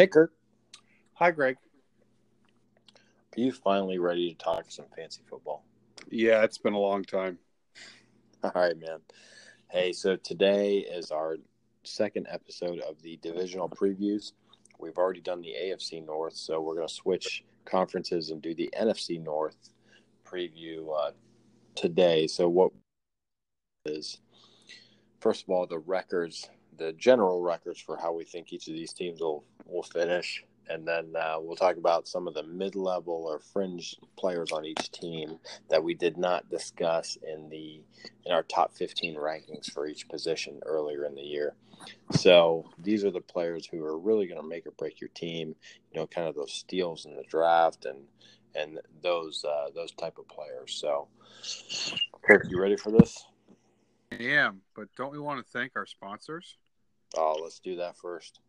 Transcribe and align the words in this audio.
Hey, 0.00 0.06
Kirk. 0.06 0.32
Hi, 1.12 1.30
Greg. 1.30 1.58
Are 3.36 3.38
you 3.38 3.52
finally 3.52 3.98
ready 3.98 4.32
to 4.32 4.34
talk 4.34 4.64
some 4.70 4.86
fancy 4.96 5.20
football? 5.28 5.62
Yeah, 6.08 6.42
it's 6.42 6.56
been 6.56 6.72
a 6.72 6.78
long 6.78 7.04
time. 7.04 7.36
All 8.42 8.52
right, 8.54 8.80
man. 8.80 9.00
Hey, 9.68 9.92
so 9.92 10.16
today 10.16 10.78
is 10.78 11.10
our 11.10 11.36
second 11.82 12.28
episode 12.30 12.78
of 12.78 13.02
the 13.02 13.18
divisional 13.18 13.68
previews. 13.68 14.32
We've 14.78 14.96
already 14.96 15.20
done 15.20 15.42
the 15.42 15.54
AFC 15.62 16.06
North, 16.06 16.34
so 16.34 16.62
we're 16.62 16.76
going 16.76 16.88
to 16.88 16.94
switch 16.94 17.44
conferences 17.66 18.30
and 18.30 18.40
do 18.40 18.54
the 18.54 18.72
NFC 18.80 19.22
North 19.22 19.68
preview 20.24 20.98
uh, 20.98 21.10
today. 21.74 22.26
So, 22.26 22.48
what 22.48 22.72
is 23.84 24.18
first 25.20 25.42
of 25.42 25.50
all 25.50 25.66
the 25.66 25.78
records, 25.78 26.48
the 26.80 26.92
general 26.94 27.42
records 27.42 27.78
for 27.78 27.98
how 27.98 28.10
we 28.10 28.24
think 28.24 28.52
each 28.52 28.66
of 28.66 28.72
these 28.72 28.94
teams 28.94 29.20
will 29.20 29.44
will 29.66 29.82
finish, 29.82 30.42
and 30.68 30.88
then 30.88 31.12
uh, 31.14 31.36
we'll 31.38 31.54
talk 31.54 31.76
about 31.76 32.08
some 32.08 32.26
of 32.26 32.32
the 32.32 32.42
mid-level 32.42 33.26
or 33.28 33.38
fringe 33.38 33.96
players 34.16 34.50
on 34.50 34.64
each 34.64 34.90
team 34.90 35.38
that 35.68 35.84
we 35.84 35.94
did 35.94 36.16
not 36.16 36.48
discuss 36.48 37.18
in 37.22 37.50
the 37.50 37.82
in 38.24 38.32
our 38.32 38.42
top 38.44 38.74
15 38.74 39.14
rankings 39.14 39.70
for 39.70 39.86
each 39.86 40.08
position 40.08 40.58
earlier 40.64 41.04
in 41.04 41.14
the 41.14 41.22
year. 41.22 41.54
So 42.12 42.64
these 42.78 43.04
are 43.04 43.10
the 43.10 43.20
players 43.20 43.66
who 43.66 43.84
are 43.84 43.98
really 43.98 44.26
going 44.26 44.40
to 44.40 44.46
make 44.46 44.66
or 44.66 44.72
break 44.72 45.00
your 45.02 45.10
team. 45.10 45.54
You 45.92 46.00
know, 46.00 46.06
kind 46.06 46.28
of 46.28 46.34
those 46.34 46.52
steals 46.52 47.04
in 47.04 47.14
the 47.14 47.24
draft 47.24 47.84
and 47.84 47.98
and 48.54 48.80
those 49.02 49.44
uh, 49.44 49.66
those 49.74 49.92
type 49.92 50.16
of 50.16 50.26
players. 50.28 50.74
So, 50.74 51.08
Kirk, 52.22 52.46
you 52.48 52.58
ready 52.58 52.76
for 52.76 52.90
this? 52.90 53.22
I 54.12 54.22
am, 54.22 54.62
but 54.74 54.88
don't 54.96 55.12
we 55.12 55.20
want 55.20 55.44
to 55.44 55.52
thank 55.52 55.72
our 55.76 55.86
sponsors? 55.86 56.56
Oh, 57.16 57.38
let's 57.42 57.58
do 57.58 57.76
that 57.76 57.96
first. 57.96 58.40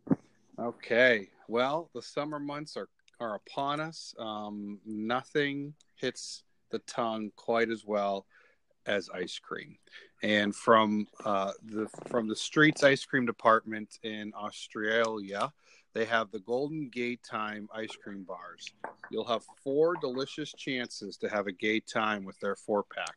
Okay. 0.60 1.30
Well, 1.48 1.90
the 1.94 2.02
summer 2.02 2.40
months 2.40 2.78
are 2.78 2.90
are 3.20 3.36
upon 3.36 3.80
us. 3.80 4.16
Um, 4.18 4.80
nothing 4.86 5.76
hits 5.96 6.44
the 6.72 6.80
tongue 6.80 7.32
quite 7.36 7.70
as 7.70 7.86
well 7.86 8.26
as 8.88 9.10
ice 9.14 9.38
cream, 9.38 9.78
and 10.24 10.56
from 10.56 11.08
uh, 11.24 11.52
the 11.64 11.88
from 12.08 12.28
the 12.28 12.36
streets 12.36 12.84
ice 12.84 13.06
cream 13.06 13.26
department 13.26 14.00
in 14.04 14.34
Australia, 14.36 15.52
they 15.94 16.06
have 16.06 16.32
the 16.32 16.40
Golden 16.40 16.90
Gaytime 16.90 17.68
ice 17.74 17.96
cream 17.96 18.24
bars. 18.24 18.72
You'll 19.12 19.26
have 19.26 19.44
four 19.64 19.96
delicious 19.96 20.52
chances 20.54 21.18
to 21.18 21.30
have 21.30 21.48
a 21.48 21.52
Gaytime 21.52 22.24
with 22.24 22.40
their 22.40 22.56
four 22.56 22.84
pack. 22.84 23.16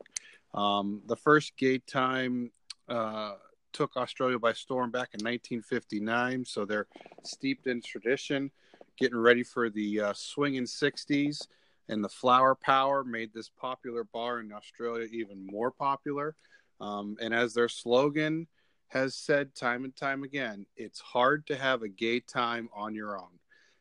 Um, 0.53 1.03
the 1.07 1.17
first 1.17 1.57
Gaytime 1.57 2.51
uh, 2.89 3.35
took 3.75 3.97
Australia 3.97 4.39
by 4.39 4.55
storm 4.55 4.91
back 4.91 5.11
in 5.13 5.25
1959, 5.25 6.45
so 6.47 6.65
they're 6.65 6.87
steeped 7.25 7.67
in 7.67 7.83
tradition, 7.83 8.51
getting 8.97 9.19
ready 9.19 9.43
for 9.43 9.69
the 9.69 10.01
uh, 10.01 10.13
swinging 10.15 10.65
60s. 10.65 11.47
And 11.91 12.03
the 12.03 12.09
flower 12.09 12.55
power 12.55 13.05
made 13.05 13.35
this 13.35 13.51
popular 13.51 14.05
bar 14.05 14.41
in 14.41 14.51
Australia 14.53 15.07
even 15.13 15.45
more 15.45 15.71
popular. 15.71 16.35
Um, 16.81 17.19
and 17.21 17.35
as 17.35 17.53
their 17.53 17.69
slogan 17.69 18.47
has 18.89 19.15
said 19.15 19.55
time 19.55 19.85
and 19.85 19.95
time 19.95 20.23
again, 20.23 20.65
it's 20.77 21.01
hard 21.01 21.47
to 21.49 21.57
have 21.57 21.83
a 21.83 21.89
gay 21.89 22.21
time 22.21 22.71
on 22.75 22.95
your 22.95 23.19
own. 23.19 23.39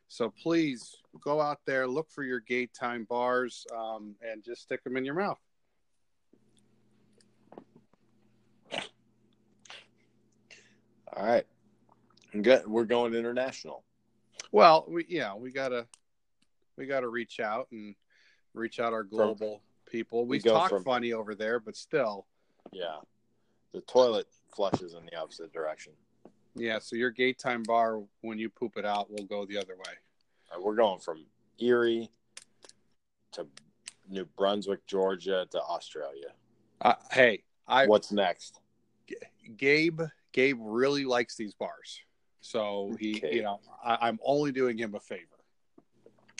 So 0.08 0.30
please 0.30 0.96
go 1.20 1.40
out 1.40 1.60
there, 1.66 1.88
look 1.88 2.10
for 2.10 2.22
your 2.22 2.40
Gaytime 2.40 3.08
bars, 3.08 3.66
um, 3.76 4.14
and 4.22 4.44
just 4.44 4.62
stick 4.62 4.84
them 4.84 4.96
in 4.96 5.04
your 5.04 5.14
mouth. 5.14 5.40
All 11.16 11.26
right. 11.26 11.46
Good. 12.40 12.66
We're 12.66 12.84
going 12.84 13.14
international. 13.14 13.84
Well, 14.50 14.84
we 14.88 15.06
yeah, 15.08 15.34
we 15.34 15.50
gotta 15.50 15.86
we 16.76 16.86
gotta 16.86 17.08
reach 17.08 17.40
out 17.40 17.68
and 17.70 17.94
reach 18.54 18.80
out 18.80 18.92
our 18.92 19.04
global 19.04 19.58
from, 19.58 19.92
people. 19.92 20.26
We, 20.26 20.38
we 20.38 20.40
talk 20.40 20.70
from, 20.70 20.84
funny 20.84 21.12
over 21.12 21.34
there, 21.34 21.60
but 21.60 21.76
still. 21.76 22.26
Yeah. 22.72 22.96
The 23.72 23.80
toilet 23.82 24.26
flushes 24.54 24.94
in 24.94 25.04
the 25.06 25.16
opposite 25.16 25.52
direction. 25.52 25.92
Yeah, 26.54 26.78
so 26.78 26.94
your 26.94 27.12
Gaytime 27.12 27.64
bar 27.64 28.00
when 28.20 28.38
you 28.38 28.48
poop 28.48 28.76
it 28.76 28.84
out 28.84 29.10
will 29.10 29.24
go 29.24 29.44
the 29.44 29.58
other 29.58 29.74
way. 29.74 29.92
Right, 30.52 30.62
we're 30.62 30.76
going 30.76 31.00
from 31.00 31.26
Erie 31.58 32.10
to 33.32 33.46
New 34.08 34.24
Brunswick, 34.36 34.86
Georgia 34.86 35.46
to 35.50 35.60
Australia. 35.60 36.28
Uh, 36.80 36.94
hey, 37.10 37.42
I 37.66 37.86
what's 37.86 38.12
next? 38.12 38.60
Gabe 39.56 40.02
Gabe 40.34 40.58
really 40.60 41.04
likes 41.04 41.36
these 41.36 41.54
bars, 41.54 42.00
so 42.40 42.94
he, 42.98 43.16
okay. 43.16 43.36
you 43.36 43.42
know, 43.42 43.60
I, 43.82 44.08
am 44.08 44.18
only 44.24 44.50
doing 44.50 44.76
him 44.76 44.94
a 44.94 45.00
favor. 45.00 45.22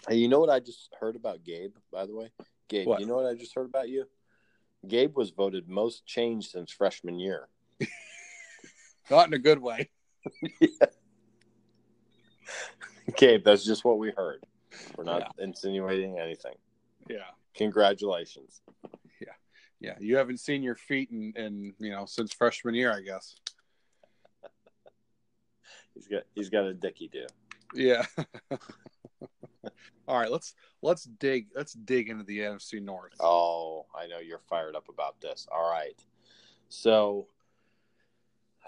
Hey, 0.08 0.16
you 0.16 0.28
know 0.28 0.40
what 0.40 0.50
I 0.50 0.58
just 0.58 0.90
heard 1.00 1.16
about 1.16 1.44
Gabe? 1.44 1.72
By 1.92 2.04
the 2.04 2.14
way, 2.14 2.32
Gabe, 2.68 2.88
what? 2.88 3.00
you 3.00 3.06
know 3.06 3.14
what 3.14 3.26
I 3.26 3.34
just 3.34 3.54
heard 3.54 3.66
about 3.66 3.88
you? 3.88 4.04
Gabe 4.86 5.16
was 5.16 5.30
voted 5.30 5.68
most 5.68 6.04
changed 6.04 6.50
since 6.50 6.72
freshman 6.72 7.20
year. 7.20 7.48
Not 9.10 9.28
in 9.28 9.34
a 9.34 9.38
good 9.38 9.62
way. 9.62 9.88
yeah. 10.60 10.68
Gabe, 13.16 13.44
that's 13.44 13.64
just 13.64 13.84
what 13.84 13.98
we 13.98 14.12
heard. 14.16 14.42
We're 14.96 15.04
not 15.04 15.34
yeah. 15.38 15.44
insinuating 15.44 16.18
anything. 16.18 16.54
Yeah. 17.08 17.18
Congratulations. 17.54 18.62
Yeah. 19.20 19.28
Yeah. 19.78 19.94
You 20.00 20.16
haven't 20.16 20.40
seen 20.40 20.62
your 20.62 20.74
feet 20.74 21.10
in, 21.10 21.32
in 21.36 21.74
you 21.78 21.90
know, 21.90 22.06
since 22.06 22.32
freshman 22.32 22.74
year, 22.74 22.92
I 22.92 23.02
guess. 23.02 23.36
He's 25.94 26.06
got 26.06 26.22
he's 26.34 26.50
got 26.50 26.64
a 26.64 26.74
dicky 26.74 27.08
do. 27.08 27.26
Yeah. 27.74 28.04
All 30.06 30.18
right, 30.18 30.30
let's 30.30 30.54
let's 30.82 31.04
dig 31.04 31.48
let's 31.54 31.72
dig 31.72 32.10
into 32.10 32.24
the 32.24 32.40
NFC 32.40 32.82
North. 32.82 33.12
Oh, 33.20 33.86
I 33.98 34.06
know 34.06 34.18
you're 34.18 34.42
fired 34.50 34.76
up 34.76 34.88
about 34.88 35.20
this. 35.20 35.46
All 35.50 35.70
right. 35.70 35.98
So 36.68 37.28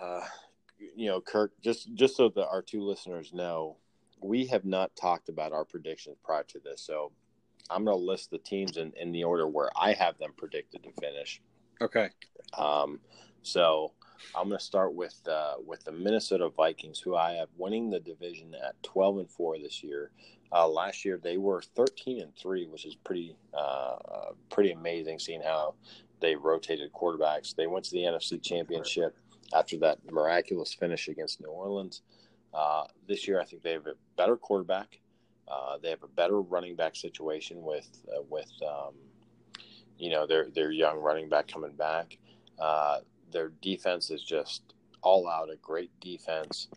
uh 0.00 0.22
you 0.94 1.09
know, 1.09 1.20
Kirk, 1.20 1.53
just 1.62 1.94
just 1.94 2.16
so 2.16 2.28
that 2.31 2.48
our 2.48 2.62
two 2.62 2.82
listeners 2.82 3.32
know, 3.32 3.76
we 4.20 4.47
have 4.47 4.64
not 4.64 4.94
talked 4.97 5.28
about 5.28 5.53
our 5.53 5.64
predictions 5.64 6.16
prior 6.22 6.44
to 6.44 6.60
this. 6.60 6.82
So 6.82 7.12
I'm 7.70 7.84
going 7.84 7.97
to 7.97 8.04
list 8.04 8.31
the 8.31 8.38
teams 8.38 8.76
in, 8.76 8.93
in 8.97 9.12
the 9.12 9.25
order 9.25 9.48
where 9.48 9.70
I 9.76 9.93
have 9.93 10.19
them 10.19 10.32
predicted 10.37 10.84
to 10.84 10.93
finish. 11.00 11.41
Okay. 11.81 12.10
Um, 12.56 13.00
so 13.43 13.93
I'm 14.34 14.49
going 14.49 14.59
to 14.59 14.65
start 14.65 14.94
with 14.94 15.21
uh, 15.28 15.54
with 15.65 15.84
the 15.84 15.93
Minnesota 15.93 16.49
Vikings, 16.49 17.00
who 17.00 17.16
I 17.16 17.32
have 17.32 17.49
winning 17.56 17.91
the 17.91 18.00
division 18.00 18.54
at 18.54 18.81
12 18.82 19.19
and 19.19 19.31
four 19.31 19.59
this 19.59 19.82
year. 19.82 20.10
Uh, 20.53 20.69
last 20.69 21.04
year 21.04 21.19
they 21.22 21.37
were 21.38 21.62
13 21.75 22.21
and 22.21 22.34
three, 22.37 22.66
which 22.66 22.87
is 22.87 22.94
pretty 22.94 23.37
uh, 23.55 23.97
pretty 24.50 24.72
amazing, 24.72 25.19
seeing 25.19 25.43
how 25.43 25.75
they 26.21 26.37
rotated 26.37 26.93
quarterbacks. 26.93 27.55
They 27.55 27.66
went 27.66 27.84
to 27.87 27.91
the 27.93 28.03
NFC 28.03 28.43
Championship 28.43 29.16
after 29.55 29.76
that 29.78 29.99
miraculous 30.10 30.72
finish 30.72 31.09
against 31.09 31.41
New 31.41 31.49
Orleans. 31.49 32.03
Uh, 32.55 32.84
this 33.06 33.28
year, 33.28 33.41
I 33.41 33.44
think 33.44 33.62
they 33.62 33.72
have 33.72 33.87
a 33.87 33.94
better 34.16 34.37
quarterback. 34.37 34.99
Uh, 35.49 35.78
they 35.82 35.91
have 35.91 36.03
a 36.03 36.09
better 36.09 36.41
running 36.41 36.75
back 36.75 36.97
situation 36.97 37.62
with 37.62 37.88
uh, 38.09 38.22
with 38.28 38.50
um, 38.62 38.94
you 39.99 40.10
know 40.10 40.26
their 40.26 40.49
their 40.50 40.71
young 40.71 40.99
running 40.99 41.28
back 41.28 41.49
coming 41.49 41.72
back 41.72 42.19
their 43.32 43.50
defense 43.62 44.10
is 44.10 44.22
just 44.22 44.75
all 45.03 45.28
out 45.28 45.50
a 45.50 45.56
great 45.56 45.91
defense. 46.00 46.69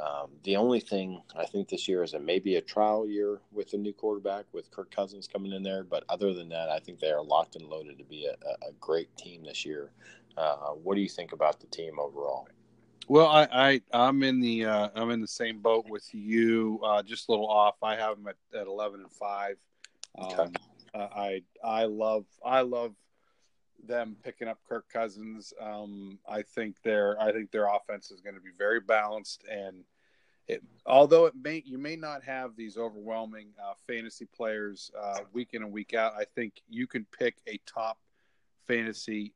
Um, 0.00 0.30
the 0.42 0.56
only 0.56 0.80
thing 0.80 1.22
I 1.36 1.44
think 1.44 1.68
this 1.68 1.86
year 1.86 2.02
is 2.02 2.14
it 2.14 2.22
may 2.22 2.38
be 2.38 2.56
a 2.56 2.60
trial 2.60 3.06
year 3.06 3.40
with 3.52 3.72
a 3.74 3.76
new 3.76 3.92
quarterback 3.92 4.46
with 4.52 4.70
Kirk 4.70 4.94
Cousins 4.94 5.28
coming 5.28 5.52
in 5.52 5.62
there, 5.62 5.84
but 5.84 6.04
other 6.08 6.32
than 6.34 6.48
that, 6.48 6.70
I 6.70 6.78
think 6.80 6.98
they 6.98 7.10
are 7.10 7.22
locked 7.22 7.56
and 7.56 7.68
loaded 7.68 7.98
to 7.98 8.04
be 8.04 8.26
a, 8.26 8.32
a 8.66 8.72
great 8.80 9.14
team 9.16 9.44
this 9.44 9.64
year. 9.64 9.92
Uh, 10.36 10.70
what 10.70 10.94
do 10.94 11.02
you 11.02 11.08
think 11.08 11.32
about 11.32 11.60
the 11.60 11.66
team 11.66 11.98
overall? 12.00 12.48
Well, 13.08 13.26
I, 13.26 13.48
I 13.52 13.80
I'm 13.92 14.22
in 14.22 14.40
the 14.40 14.64
uh, 14.64 14.88
I'm 14.94 15.10
in 15.10 15.20
the 15.20 15.28
same 15.28 15.60
boat 15.60 15.86
with 15.88 16.08
you. 16.14 16.80
Uh, 16.84 17.02
just 17.02 17.28
a 17.28 17.32
little 17.32 17.48
off. 17.48 17.76
I 17.82 17.96
have 17.96 18.16
them 18.16 18.28
at, 18.28 18.58
at 18.58 18.66
eleven 18.66 19.00
and 19.00 19.12
five. 19.12 19.56
Um, 20.18 20.28
okay. 20.32 20.52
I 20.94 21.42
I 21.62 21.84
love 21.84 22.24
I 22.44 22.62
love 22.62 22.94
them 23.86 24.16
picking 24.22 24.48
up 24.48 24.58
Kirk 24.68 24.88
Cousins. 24.88 25.52
Um, 25.60 26.18
I 26.28 26.42
think 26.42 26.76
their 26.82 27.20
I 27.20 27.32
think 27.32 27.50
their 27.50 27.66
offense 27.66 28.10
is 28.10 28.20
going 28.20 28.34
to 28.34 28.40
be 28.40 28.50
very 28.56 28.80
balanced, 28.80 29.44
and 29.50 29.84
it, 30.48 30.62
although 30.86 31.26
it 31.26 31.34
may 31.40 31.62
you 31.64 31.78
may 31.78 31.96
not 31.96 32.22
have 32.24 32.56
these 32.56 32.76
overwhelming 32.76 33.48
uh, 33.62 33.74
fantasy 33.86 34.26
players 34.26 34.90
uh, 35.00 35.20
week 35.32 35.50
in 35.52 35.62
and 35.62 35.72
week 35.72 35.94
out, 35.94 36.12
I 36.18 36.24
think 36.34 36.54
you 36.68 36.86
can 36.86 37.06
pick 37.16 37.36
a 37.46 37.58
top 37.66 37.98
fantasy 38.66 39.34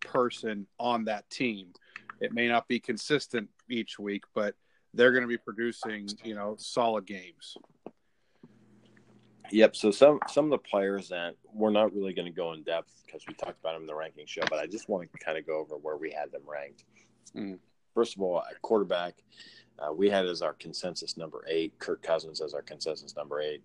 person 0.00 0.66
on 0.78 1.04
that 1.04 1.28
team. 1.30 1.72
It 2.20 2.32
may 2.32 2.48
not 2.48 2.66
be 2.68 2.80
consistent 2.80 3.48
each 3.68 3.98
week, 3.98 4.24
but 4.34 4.54
they're 4.94 5.12
going 5.12 5.22
to 5.22 5.28
be 5.28 5.38
producing 5.38 6.08
you 6.24 6.34
know 6.34 6.56
solid 6.58 7.06
games. 7.06 7.56
Yep. 9.50 9.76
So 9.76 9.90
some 9.90 10.20
some 10.28 10.44
of 10.46 10.50
the 10.50 10.58
players 10.58 11.08
that 11.08 11.34
we're 11.52 11.70
not 11.70 11.94
really 11.94 12.12
going 12.12 12.26
to 12.26 12.32
go 12.32 12.52
in 12.52 12.62
depth 12.62 13.02
because 13.06 13.22
we 13.26 13.34
talked 13.34 13.60
about 13.60 13.74
them 13.74 13.82
in 13.82 13.86
the 13.86 13.94
ranking 13.94 14.26
show, 14.26 14.42
but 14.50 14.58
I 14.58 14.66
just 14.66 14.88
want 14.88 15.10
to 15.10 15.18
kind 15.18 15.38
of 15.38 15.46
go 15.46 15.58
over 15.58 15.76
where 15.76 15.96
we 15.96 16.10
had 16.10 16.30
them 16.30 16.42
ranked. 16.46 16.84
Mm. 17.34 17.58
First 17.94 18.16
of 18.16 18.22
all, 18.22 18.42
at 18.42 18.60
quarterback, 18.62 19.14
Uh, 19.78 19.92
we 19.92 20.10
had 20.10 20.26
as 20.26 20.42
our 20.42 20.54
consensus 20.54 21.16
number 21.16 21.44
eight, 21.48 21.78
Kirk 21.78 22.02
Cousins 22.02 22.40
as 22.40 22.52
our 22.52 22.62
consensus 22.62 23.14
number 23.14 23.40
eight. 23.40 23.62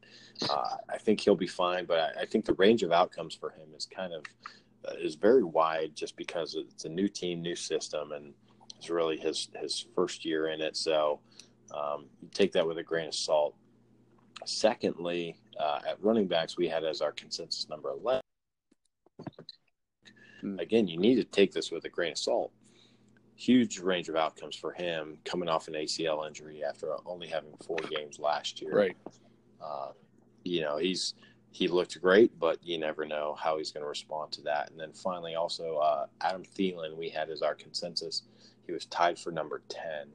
Uh, 0.47 0.75
I 0.87 0.97
think 0.99 1.19
he'll 1.19 1.35
be 1.35 1.47
fine, 1.47 1.85
but 1.85 1.99
I, 1.99 2.21
I, 2.21 2.25
think 2.25 2.45
the 2.45 2.53
range 2.53 2.83
of 2.83 2.91
outcomes 2.91 3.33
for 3.33 3.49
him 3.49 3.69
is 3.75 3.87
kind 3.87 4.13
of 4.13 4.23
uh, 4.87 4.93
is 4.99 5.15
very 5.15 5.43
wide, 5.43 5.95
just 5.95 6.15
because 6.15 6.55
it's 6.55 6.85
a 6.85 6.89
new 6.89 7.07
team, 7.07 7.41
new 7.41 7.55
system, 7.55 8.11
and 8.11 8.33
it's 8.77 8.89
really 8.89 9.17
his 9.17 9.49
his 9.55 9.87
first 9.95 10.23
year 10.23 10.49
in 10.49 10.61
it. 10.61 10.77
So 10.77 11.19
um, 11.73 12.05
take 12.31 12.51
that 12.51 12.67
with 12.67 12.77
a 12.77 12.83
grain 12.83 13.07
of 13.07 13.15
salt. 13.15 13.55
Secondly, 14.45 15.37
uh, 15.59 15.79
at 15.87 16.01
running 16.03 16.27
backs, 16.27 16.57
we 16.57 16.67
had 16.67 16.83
as 16.83 17.01
our 17.01 17.11
consensus 17.11 17.67
number 17.69 17.89
eleven. 17.89 18.21
Hmm. 20.41 20.59
Again, 20.59 20.87
you 20.87 20.97
need 20.97 21.15
to 21.15 21.23
take 21.23 21.51
this 21.51 21.71
with 21.71 21.85
a 21.85 21.89
grain 21.89 22.11
of 22.11 22.17
salt 22.17 22.51
huge 23.35 23.79
range 23.79 24.09
of 24.09 24.15
outcomes 24.15 24.55
for 24.55 24.71
him 24.71 25.17
coming 25.25 25.49
off 25.49 25.67
an 25.67 25.73
ACL 25.73 26.25
injury 26.27 26.63
after 26.63 26.95
only 27.05 27.27
having 27.27 27.53
four 27.65 27.77
games 27.89 28.19
last 28.19 28.61
year. 28.61 28.75
Right. 28.75 28.97
Uh, 29.61 29.91
you 30.43 30.61
know, 30.61 30.77
he's 30.77 31.15
he 31.51 31.67
looked 31.67 31.99
great, 32.01 32.37
but 32.39 32.57
you 32.63 32.79
never 32.79 33.05
know 33.05 33.35
how 33.39 33.57
he's 33.57 33.71
going 33.71 33.83
to 33.83 33.87
respond 33.87 34.31
to 34.33 34.41
that. 34.41 34.71
And 34.71 34.79
then 34.79 34.91
finally, 34.91 35.35
also 35.35 35.77
uh, 35.77 36.07
Adam 36.21 36.43
Thielen, 36.43 36.97
we 36.97 37.09
had 37.09 37.29
as 37.29 37.41
our 37.41 37.53
consensus. 37.53 38.23
He 38.65 38.71
was 38.71 38.85
tied 38.85 39.19
for 39.19 39.31
number 39.31 39.61
ten. 39.69 40.07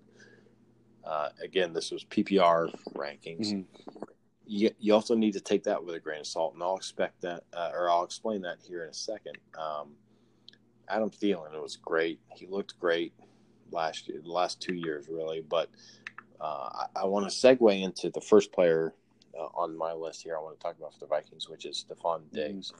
Uh, 1.04 1.28
again, 1.42 1.72
this 1.72 1.90
was 1.90 2.04
PPR 2.04 2.74
rankings. 2.94 3.52
Mm-hmm. 3.52 4.02
You, 4.50 4.70
you 4.78 4.94
also 4.94 5.14
need 5.14 5.34
to 5.34 5.40
take 5.40 5.62
that 5.64 5.84
with 5.84 5.94
a 5.94 6.00
grain 6.00 6.20
of 6.20 6.26
salt, 6.26 6.54
and 6.54 6.62
I'll 6.62 6.76
expect 6.76 7.20
that, 7.20 7.44
uh, 7.52 7.70
or 7.74 7.90
I'll 7.90 8.04
explain 8.04 8.40
that 8.42 8.56
here 8.66 8.82
in 8.82 8.88
a 8.88 8.94
second. 8.94 9.36
Um, 9.58 9.90
Adam 10.88 11.10
Thielen 11.10 11.60
was 11.60 11.76
great. 11.76 12.18
He 12.34 12.46
looked 12.46 12.78
great 12.80 13.12
last 13.70 14.08
year, 14.08 14.20
the 14.22 14.32
last 14.32 14.60
two 14.60 14.74
years, 14.74 15.06
really. 15.06 15.42
But 15.46 15.68
uh, 16.40 16.70
I, 16.72 16.86
I 17.02 17.04
want 17.04 17.30
to 17.30 17.34
segue 17.34 17.82
into 17.82 18.08
the 18.08 18.22
first 18.22 18.50
player 18.50 18.94
uh, 19.38 19.48
on 19.54 19.76
my 19.76 19.92
list 19.92 20.22
here. 20.22 20.36
I 20.36 20.40
want 20.40 20.58
to 20.58 20.62
talk 20.62 20.78
about 20.78 20.94
for 20.94 21.00
the 21.00 21.06
Vikings, 21.06 21.48
which 21.48 21.66
is 21.66 21.84
Stefon 21.86 22.20
mm-hmm. 22.20 22.36
Diggs. 22.36 22.72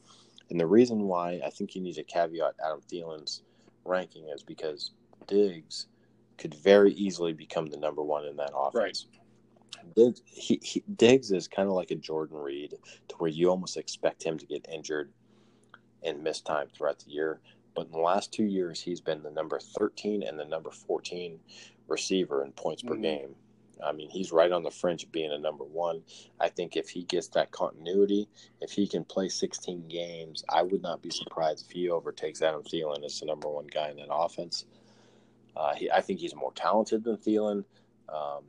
And 0.51 0.59
the 0.59 0.67
reason 0.67 1.03
why 1.03 1.41
I 1.45 1.51
think 1.51 1.75
you 1.75 1.83
need 1.83 1.97
to 1.97 2.05
caveat 2.05 2.55
Adam 2.65 2.81
Thielen's 2.91 3.43
ranking 3.85 4.29
is 4.29 4.43
because 4.43 4.93
Diggs 5.27 5.87
could 6.39 6.55
very 6.55 6.93
easily 6.93 7.33
become 7.33 7.67
the 7.67 7.77
number 7.77 8.03
one 8.03 8.25
in 8.25 8.37
that 8.37 8.53
offense. 8.57 9.07
Right. 9.11 9.19
Diggs, 9.95 10.23
he, 10.25 10.61
he, 10.63 10.83
Diggs 10.97 11.31
is 11.31 11.49
kind 11.49 11.69
of 11.69 11.75
like 11.75 11.91
a 11.91 11.97
Jordan 11.97 12.39
Reed, 12.39 12.75
to 13.09 13.17
where 13.17 13.31
you 13.31 13.51
almost 13.51 13.77
expect 13.77 14.23
him 14.23 14.39
to 14.39 14.47
get 14.47 14.67
injured 14.73 15.11
and 16.03 16.23
miss 16.23 16.41
time 16.41 16.69
throughout 16.73 16.99
the 17.01 17.11
year. 17.11 17.41
But 17.75 17.87
in 17.87 17.93
the 17.93 17.99
last 17.99 18.33
two 18.33 18.45
years, 18.45 18.81
he's 18.81 19.01
been 19.01 19.23
the 19.23 19.31
number 19.31 19.59
13 19.59 20.23
and 20.23 20.39
the 20.39 20.45
number 20.45 20.71
14 20.71 21.39
receiver 21.87 22.45
in 22.45 22.53
points 22.53 22.83
mm-hmm. 22.83 22.95
per 22.95 23.01
game. 23.01 23.35
I 23.85 23.93
mean, 23.93 24.11
he's 24.11 24.33
right 24.33 24.51
on 24.51 24.63
the 24.63 24.71
fringe 24.71 25.05
of 25.05 25.13
being 25.13 25.33
a 25.33 25.39
number 25.39 25.65
one. 25.65 26.03
I 26.41 26.49
think 26.49 26.77
if 26.77 26.89
he 26.89 27.05
gets 27.05 27.29
that 27.29 27.53
continuity, 27.53 28.29
if 28.61 28.73
he 28.73 28.89
can 28.89 29.05
play 29.05 29.29
16 29.29 29.87
games, 29.89 30.45
I 30.49 30.63
would 30.63 30.83
not 30.83 31.03
be 31.03 31.11
surprised 31.11 31.67
if 31.67 31.73
he 31.73 31.89
overtakes 31.89 32.43
Adam 32.43 32.63
Thielen 32.63 33.05
as 33.05 33.21
the 33.21 33.27
number 33.27 33.49
one 33.49 33.69
guy 33.69 33.91
in 33.91 33.97
that 33.97 34.13
offense. 34.13 34.65
Uh, 35.57 35.75
he, 35.75 35.91
I 35.91 36.01
think 36.01 36.21
he's 36.21 36.35
more 36.35 36.53
talented 36.53 37.05
than 37.05 37.17
Thielen. 37.17 37.65
Um, 38.09 38.45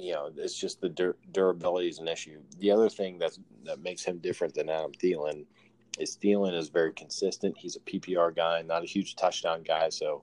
you 0.00 0.12
know, 0.12 0.30
it's 0.36 0.58
just 0.58 0.80
the 0.80 0.88
dur- 0.88 1.16
durability 1.32 1.88
is 1.88 1.98
an 1.98 2.08
issue. 2.08 2.40
The 2.58 2.70
other 2.70 2.88
thing 2.88 3.18
that's, 3.18 3.38
that 3.64 3.80
makes 3.80 4.04
him 4.04 4.18
different 4.18 4.54
than 4.54 4.68
Adam 4.68 4.92
Thielen– 4.92 5.44
is 5.98 6.16
Thielen 6.22 6.56
is 6.56 6.68
very 6.68 6.92
consistent. 6.92 7.56
He's 7.58 7.76
a 7.76 7.80
PPR 7.80 8.34
guy, 8.34 8.62
not 8.62 8.82
a 8.82 8.86
huge 8.86 9.16
touchdown 9.16 9.62
guy. 9.62 9.88
So, 9.90 10.22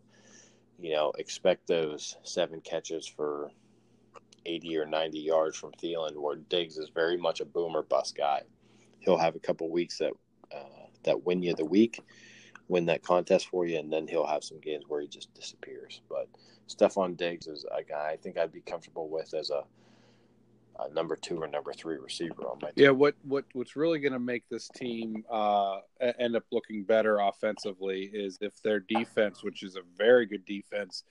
you 0.80 0.94
know, 0.94 1.12
expect 1.18 1.68
those 1.68 2.18
seven 2.24 2.62
catches 2.62 3.08
for 3.08 3.52
80 4.46 4.78
or 4.78 4.86
90 4.86 5.20
yards 5.20 5.58
from 5.58 5.72
Thielen, 5.74 6.16
where 6.18 6.36
Diggs 6.36 6.78
is 6.78 6.90
very 6.90 7.18
much 7.18 7.42
a 7.42 7.46
boomer 7.46 7.84
bust 7.84 8.16
guy. 8.16 8.42
He'll 9.00 9.18
have 9.18 9.36
a 9.36 9.40
couple 9.40 9.70
weeks 9.70 9.98
that 10.00 10.14
uh, 10.54 10.88
that 11.04 11.26
win 11.26 11.44
you 11.44 11.54
the 11.56 11.66
week, 11.66 12.00
win 12.68 12.86
that 12.86 13.04
contest 13.04 13.48
for 13.50 13.66
you, 13.66 13.78
and 13.78 13.92
then 13.92 14.08
he'll 14.08 14.26
have 14.26 14.44
some 14.44 14.60
games 14.60 14.86
where 14.88 15.02
he 15.02 15.08
just 15.08 15.34
disappears. 15.34 16.02
But 16.10 16.28
Stefon 16.68 17.16
Diggs 17.16 17.48
is 17.48 17.66
a 17.66 17.84
guy 17.84 18.12
I 18.12 18.18
think 18.18 18.38
I'd 18.38 18.52
be 18.52 18.62
comfortable 18.62 19.10
with 19.10 19.34
as 19.34 19.50
a 19.50 19.64
uh, 20.78 20.88
number 20.94 21.16
two 21.16 21.42
or 21.42 21.48
number 21.48 21.72
three 21.74 21.98
receiver 21.98 22.44
on 22.44 22.60
my 22.62 22.70
team. 22.70 22.84
Yeah, 22.84 22.90
what 22.90 23.16
what 23.24 23.46
what's 23.54 23.76
really 23.76 24.00
going 24.00 24.14
to 24.14 24.20
make 24.20 24.44
this 24.50 24.68
team 24.70 25.24
uh, 25.32 25.80
end 26.20 26.36
up 26.36 26.44
looking 26.52 26.84
better 26.84 27.20
offensively 27.20 28.10
is 28.14 28.38
if 28.42 28.62
their 28.62 28.80
defense, 28.82 29.44
which 29.44 29.64
is 29.64 29.76
a 29.76 29.82
very 29.98 30.26
good 30.26 30.46
defense, 30.46 31.04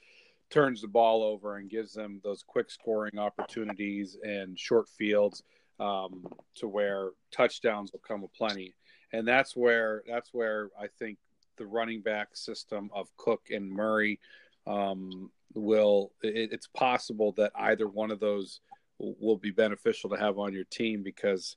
turns 0.51 0.83
the 0.83 0.89
ball 0.89 1.23
over 1.23 1.57
and 1.57 1.71
gives 1.71 1.95
them 1.95 2.21
those 2.23 2.45
quick 2.47 2.71
scoring 2.71 3.19
opportunities 3.19 4.19
and 4.23 4.59
short 4.59 4.89
fields 4.89 5.43
um, 5.81 6.27
to 6.57 6.69
where 6.69 7.11
touchdowns 7.31 7.93
will 7.93 8.03
come 8.07 8.23
aplenty. 8.23 8.75
And 9.13 9.27
that's 9.27 9.57
where 9.57 10.03
that's 10.07 10.35
where 10.35 10.71
I 10.79 10.89
think 10.99 11.19
the 11.57 11.67
running 11.67 12.01
back 12.01 12.37
system 12.37 12.91
of 12.93 13.15
Cook 13.17 13.49
and 13.51 13.71
Murray 13.71 14.21
um, 14.67 15.31
will. 15.55 16.13
It, 16.23 16.53
it's 16.53 16.69
possible 16.69 17.33
that 17.33 17.53
either 17.55 17.89
one 17.89 18.11
of 18.11 18.21
those 18.21 18.61
will 18.99 19.37
be 19.37 19.51
beneficial 19.51 20.11
to 20.11 20.17
have 20.17 20.39
on 20.39 20.53
your 20.53 20.65
team 20.65 21.03
because 21.03 21.57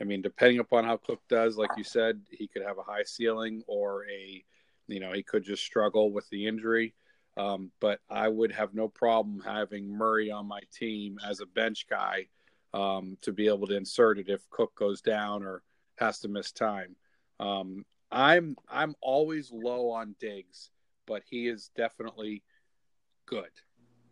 I 0.00 0.04
mean, 0.04 0.22
depending 0.22 0.60
upon 0.60 0.84
how 0.84 0.96
Cook 0.96 1.20
does, 1.28 1.56
like 1.56 1.70
you 1.76 1.84
said, 1.84 2.20
he 2.30 2.46
could 2.46 2.62
have 2.62 2.78
a 2.78 2.82
high 2.82 3.02
ceiling 3.02 3.62
or 3.66 4.06
a, 4.08 4.44
you 4.86 5.00
know, 5.00 5.12
he 5.12 5.22
could 5.22 5.42
just 5.42 5.64
struggle 5.64 6.12
with 6.12 6.28
the 6.30 6.46
injury. 6.46 6.94
Um, 7.36 7.70
but 7.80 8.00
I 8.08 8.28
would 8.28 8.52
have 8.52 8.74
no 8.74 8.88
problem 8.88 9.40
having 9.44 9.88
Murray 9.88 10.30
on 10.30 10.46
my 10.46 10.60
team 10.72 11.18
as 11.26 11.40
a 11.40 11.46
bench 11.46 11.86
guy 11.88 12.26
um, 12.74 13.16
to 13.22 13.32
be 13.32 13.48
able 13.48 13.66
to 13.68 13.76
insert 13.76 14.18
it 14.18 14.28
if 14.28 14.48
Cook 14.50 14.74
goes 14.74 15.00
down 15.00 15.42
or 15.44 15.62
has 15.96 16.20
to 16.20 16.28
miss 16.28 16.52
time. 16.52 16.96
Um, 17.40 17.84
I'm 18.10 18.56
I'm 18.68 18.94
always 19.00 19.50
low 19.52 19.90
on 19.90 20.14
Diggs, 20.18 20.70
but 21.06 21.22
he 21.28 21.48
is 21.48 21.70
definitely 21.76 22.42
good. 23.26 23.50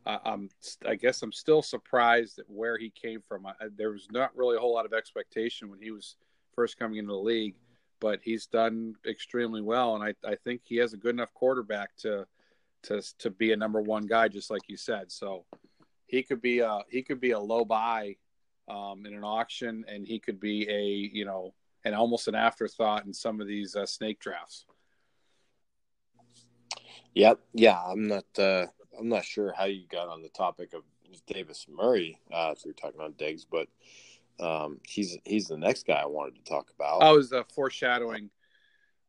I, 0.04 0.20
am 0.24 0.48
I 0.86 0.94
guess 0.94 1.22
I'm 1.22 1.32
still 1.32 1.62
surprised 1.62 2.38
at 2.38 2.48
where 2.48 2.78
he 2.78 2.90
came 2.90 3.22
from. 3.26 3.46
I, 3.46 3.52
there 3.76 3.90
was 3.90 4.06
not 4.12 4.36
really 4.36 4.56
a 4.56 4.60
whole 4.60 4.74
lot 4.74 4.86
of 4.86 4.92
expectation 4.92 5.70
when 5.70 5.80
he 5.80 5.90
was 5.90 6.16
first 6.54 6.78
coming 6.78 6.98
into 6.98 7.12
the 7.12 7.18
league, 7.18 7.56
but 8.00 8.20
he's 8.22 8.46
done 8.46 8.94
extremely 9.06 9.62
well, 9.62 9.96
and 9.96 10.04
I, 10.04 10.28
I 10.28 10.36
think 10.36 10.60
he 10.64 10.76
has 10.76 10.92
a 10.92 10.98
good 10.98 11.14
enough 11.14 11.34
quarterback 11.34 11.96
to 11.98 12.26
to 12.84 13.02
to 13.18 13.30
be 13.30 13.52
a 13.52 13.56
number 13.56 13.80
one 13.80 14.06
guy, 14.06 14.28
just 14.28 14.50
like 14.50 14.68
you 14.68 14.76
said. 14.76 15.10
So 15.10 15.44
he 16.06 16.22
could 16.22 16.40
be 16.40 16.60
a 16.60 16.80
he 16.88 17.02
could 17.02 17.20
be 17.20 17.32
a 17.32 17.40
low 17.40 17.64
buy 17.64 18.16
um, 18.68 19.06
in 19.06 19.14
an 19.14 19.24
auction, 19.24 19.84
and 19.88 20.06
he 20.06 20.18
could 20.18 20.38
be 20.38 20.68
a 20.68 20.82
you 21.16 21.24
know 21.24 21.52
and 21.86 21.94
almost 21.94 22.26
an 22.26 22.34
afterthought 22.34 23.06
in 23.06 23.14
some 23.14 23.40
of 23.40 23.46
these 23.46 23.76
uh, 23.76 23.86
snake 23.86 24.18
drafts. 24.18 24.66
Yep. 27.14 27.38
Yeah, 27.54 27.80
I'm 27.80 28.08
not. 28.08 28.24
Uh, 28.36 28.66
I'm 28.98 29.08
not 29.08 29.24
sure 29.24 29.52
how 29.52 29.66
you 29.66 29.86
got 29.88 30.08
on 30.08 30.20
the 30.20 30.28
topic 30.28 30.74
of 30.74 30.82
Latavius 31.08 31.68
Murray 31.68 32.18
uh, 32.32 32.54
through 32.56 32.72
talking 32.72 32.98
about 32.98 33.16
Diggs, 33.16 33.44
but 33.44 33.68
um, 34.40 34.80
he's 34.84 35.16
he's 35.24 35.46
the 35.46 35.56
next 35.56 35.86
guy 35.86 36.00
I 36.02 36.06
wanted 36.06 36.34
to 36.36 36.42
talk 36.42 36.72
about. 36.74 37.02
I 37.02 37.12
was 37.12 37.32
uh, 37.32 37.44
foreshadowing, 37.54 38.30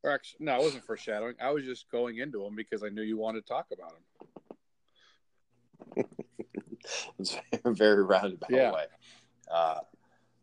or 0.04 0.12
actually, 0.12 0.46
no, 0.46 0.54
I 0.54 0.60
wasn't 0.60 0.86
foreshadowing. 0.86 1.34
I 1.42 1.50
was 1.50 1.66
just 1.66 1.90
going 1.90 2.20
into 2.20 2.46
him 2.46 2.56
because 2.56 2.84
I 2.84 2.90
knew 2.90 3.02
you 3.02 3.18
wanted 3.18 3.42
to 3.42 3.48
talk 3.48 3.66
about 3.74 3.94
him. 5.96 6.06
it's 7.20 7.40
a 7.66 7.72
very 7.72 8.04
roundabout 8.04 8.52
yeah. 8.52 8.72
way. 8.72 8.86
Uh, 9.52 9.80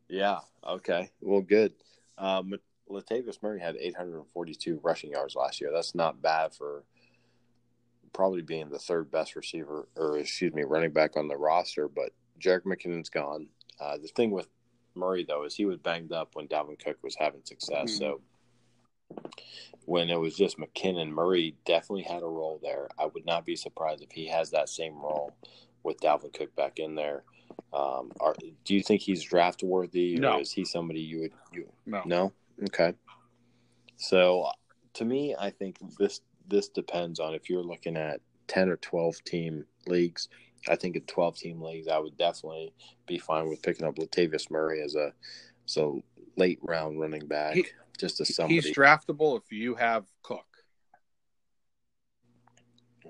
yeah. 0.08 0.38
Okay. 0.66 1.12
Well, 1.20 1.42
good. 1.42 1.74
Um, 2.18 2.54
Latavius 2.90 3.42
Murray 3.42 3.60
had 3.60 3.76
842 3.76 4.80
rushing 4.82 5.10
yards 5.10 5.34
last 5.34 5.60
year. 5.60 5.70
That's 5.72 5.94
not 5.94 6.22
bad 6.22 6.54
for 6.54 6.84
probably 8.12 8.42
being 8.42 8.68
the 8.70 8.78
third 8.78 9.10
best 9.10 9.36
receiver, 9.36 9.88
or 9.96 10.18
excuse 10.18 10.52
me, 10.54 10.62
running 10.62 10.92
back 10.92 11.16
on 11.16 11.28
the 11.28 11.36
roster. 11.36 11.88
But 11.88 12.10
Jerick 12.40 12.64
McKinnon's 12.64 13.10
gone. 13.10 13.48
Uh, 13.80 13.98
the 13.98 14.08
thing 14.08 14.30
with 14.30 14.48
Murray 14.94 15.24
though 15.24 15.44
is 15.44 15.54
he 15.54 15.64
was 15.64 15.78
banged 15.78 16.12
up 16.12 16.30
when 16.34 16.46
Dalvin 16.46 16.82
Cook 16.82 16.98
was 17.02 17.16
having 17.16 17.40
success. 17.44 17.90
Mm-hmm. 17.90 17.98
So 17.98 18.20
when 19.84 20.10
it 20.10 20.18
was 20.18 20.36
just 20.36 20.58
McKinnon, 20.58 21.10
Murray 21.10 21.56
definitely 21.66 22.04
had 22.04 22.22
a 22.22 22.26
role 22.26 22.60
there. 22.62 22.88
I 22.98 23.06
would 23.06 23.26
not 23.26 23.44
be 23.44 23.56
surprised 23.56 24.02
if 24.02 24.12
he 24.12 24.28
has 24.28 24.50
that 24.50 24.68
same 24.68 24.94
role 24.94 25.34
with 25.84 26.00
Dalvin 26.00 26.32
Cook 26.32 26.54
back 26.56 26.78
in 26.78 26.94
there. 26.94 27.22
Um, 27.72 28.10
are, 28.20 28.34
do 28.64 28.74
you 28.74 28.82
think 28.82 29.02
he's 29.02 29.22
draft 29.22 29.62
worthy, 29.62 30.16
no. 30.16 30.34
or 30.34 30.40
is 30.40 30.52
he 30.52 30.64
somebody 30.64 31.00
you 31.00 31.20
would 31.20 31.32
you 31.52 31.68
no 31.86 32.02
no 32.04 32.32
okay? 32.64 32.94
So 33.96 34.48
to 34.94 35.04
me, 35.04 35.34
I 35.38 35.50
think 35.50 35.76
this 35.98 36.20
this 36.48 36.68
depends 36.68 37.20
on 37.20 37.34
if 37.34 37.48
you're 37.48 37.62
looking 37.62 37.96
at 37.96 38.20
10 38.48 38.68
or 38.68 38.76
12 38.76 39.24
team 39.24 39.64
leagues. 39.86 40.28
I 40.68 40.76
think 40.76 40.96
in 40.96 41.02
12 41.02 41.36
team 41.36 41.62
leagues, 41.62 41.88
I 41.88 41.98
would 41.98 42.16
definitely 42.16 42.72
be 43.06 43.18
fine 43.18 43.48
with 43.48 43.62
picking 43.62 43.86
up 43.86 43.96
Latavius 43.96 44.50
Murray 44.50 44.82
as 44.82 44.94
a 44.94 45.12
so 45.66 46.02
late 46.36 46.58
round 46.62 47.00
running 47.00 47.26
back. 47.26 47.54
He, 47.54 47.66
just 47.98 48.20
as 48.20 48.34
somebody. 48.34 48.60
He's 48.60 48.74
draftable 48.74 49.38
if 49.38 49.52
you 49.52 49.74
have 49.74 50.04
Cook. 50.22 50.46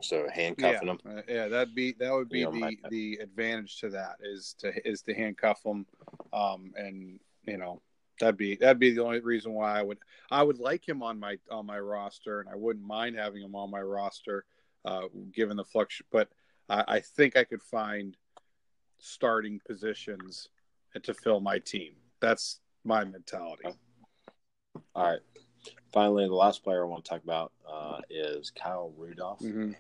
So 0.04 0.28
handcuffing 0.32 0.88
yeah, 0.88 0.94
them. 1.04 1.18
uh, 1.18 1.23
yeah, 1.26 1.49
that'd 1.49 1.75
be 1.75 1.92
that 1.99 2.12
would 2.12 2.28
be 2.28 2.40
You 2.40 2.44
know, 2.46 2.52
the 2.52 2.61
my- 2.61 2.76
the 2.90 3.18
advantage 3.23 3.80
to 3.80 3.90
that 3.90 4.16
is 4.23 4.54
to 4.58 4.73
is 4.88 5.02
to 5.02 5.14
handcuff 5.14 5.62
them, 5.62 5.87
um, 6.32 6.73
and 6.76 7.18
you 7.46 7.56
know 7.56 7.80
that'd 8.20 8.37
be 8.37 8.56
that'd 8.56 8.78
be 8.78 8.92
the 8.92 9.02
only 9.02 9.20
reason 9.20 9.52
why 9.52 9.78
I 9.78 9.82
would 9.82 9.99
I 10.30 10.42
would 10.42 10.58
like 10.58 10.87
him 10.87 11.02
on 11.02 11.18
my 11.18 11.38
on 11.50 11.66
my 11.66 11.78
roster, 11.78 12.40
and 12.40 12.49
I 12.49 12.54
wouldn't 12.54 12.84
mind 12.84 13.16
having 13.16 13.42
him 13.42 13.54
on 13.56 13.70
my 13.70 13.80
roster, 13.80 14.44
uh, 14.84 15.08
given 15.32 15.56
the 15.56 15.64
flux. 15.64 16.02
But 16.11 16.28
I, 16.68 16.84
I 16.87 17.00
think 17.00 17.37
I 17.37 17.44
could 17.44 17.62
find 17.62 18.16
starting 18.99 19.61
positions 19.66 20.49
to 21.02 21.14
fill 21.14 21.40
my 21.40 21.58
team. 21.58 21.94
That's 22.20 22.61
my 22.84 23.04
mentality. 23.04 23.68
All 24.94 25.11
right. 25.11 25.20
Finally, 25.92 26.26
the 26.26 26.34
last 26.34 26.62
player 26.62 26.84
I 26.84 26.88
want 26.88 27.04
to 27.04 27.08
talk 27.08 27.23
about 27.25 27.52
uh, 27.70 27.99
is 28.11 28.50
Kyle 28.50 28.92
Rudolph, 28.96 29.40
Mm-hmm. 29.40 29.73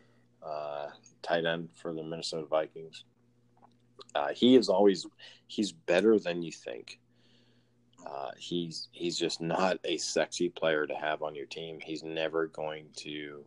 Uh, 0.44 0.88
tight 1.22 1.44
end 1.44 1.68
for 1.74 1.94
the 1.94 2.02
Minnesota 2.02 2.46
Vikings. 2.46 3.04
Uh, 4.14 4.28
he 4.34 4.56
is 4.56 4.68
always 4.68 5.06
he's 5.46 5.72
better 5.72 6.18
than 6.18 6.42
you 6.42 6.52
think. 6.52 6.98
Uh, 8.06 8.30
he's 8.36 8.88
he's 8.92 9.18
just 9.18 9.40
not 9.40 9.78
a 9.84 9.96
sexy 9.96 10.48
player 10.48 10.86
to 10.86 10.94
have 10.94 11.22
on 11.22 11.34
your 11.34 11.46
team. 11.46 11.78
He's 11.80 12.02
never 12.02 12.48
going 12.48 12.86
to 12.96 13.44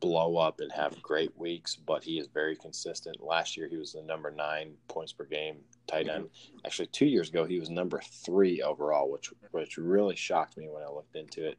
blow 0.00 0.38
up 0.38 0.60
and 0.60 0.72
have 0.72 1.00
great 1.02 1.36
weeks, 1.38 1.76
but 1.76 2.02
he 2.02 2.18
is 2.18 2.26
very 2.26 2.56
consistent. 2.56 3.22
Last 3.22 3.56
year, 3.56 3.68
he 3.68 3.76
was 3.76 3.92
the 3.92 4.02
number 4.02 4.30
nine 4.30 4.72
points 4.88 5.12
per 5.12 5.24
game 5.24 5.58
tight 5.86 6.08
end. 6.08 6.30
Actually, 6.64 6.86
two 6.86 7.06
years 7.06 7.28
ago, 7.28 7.44
he 7.44 7.60
was 7.60 7.68
number 7.68 8.00
three 8.24 8.62
overall, 8.62 9.10
which 9.10 9.30
which 9.50 9.76
really 9.76 10.16
shocked 10.16 10.56
me 10.56 10.68
when 10.68 10.82
I 10.82 10.90
looked 10.90 11.16
into 11.16 11.46
it. 11.46 11.58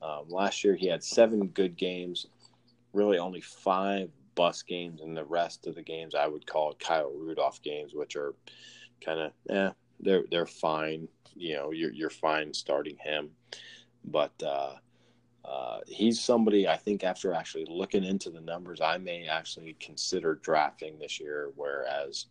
Um, 0.00 0.26
last 0.28 0.64
year, 0.64 0.76
he 0.76 0.86
had 0.86 1.04
seven 1.04 1.48
good 1.48 1.76
games, 1.76 2.26
really 2.92 3.18
only 3.18 3.40
five 3.40 4.10
bus 4.34 4.62
games, 4.62 5.00
and 5.00 5.16
the 5.16 5.24
rest 5.24 5.66
of 5.66 5.74
the 5.74 5.82
games 5.82 6.14
I 6.14 6.26
would 6.26 6.46
call 6.46 6.74
Kyle 6.74 7.12
Rudolph 7.12 7.62
games, 7.62 7.94
which 7.94 8.16
are 8.16 8.34
kind 9.04 9.20
of 9.20 9.32
eh, 9.48 9.72
they're 10.00 10.24
they're 10.30 10.46
fine. 10.46 11.08
You 11.34 11.56
know, 11.56 11.70
you're 11.72 11.92
you're 11.92 12.10
fine 12.10 12.54
starting 12.54 12.96
him, 13.02 13.30
but. 14.04 14.32
uh 14.42 14.74
uh, 15.44 15.80
he's 15.86 16.20
somebody 16.20 16.68
I 16.68 16.76
think 16.76 17.02
after 17.02 17.32
actually 17.32 17.66
looking 17.68 18.04
into 18.04 18.30
the 18.30 18.40
numbers, 18.40 18.80
I 18.80 18.98
may 18.98 19.26
actually 19.26 19.74
consider 19.80 20.34
drafting 20.34 20.98
this 20.98 21.18
year. 21.18 21.50
Whereas, 21.56 22.26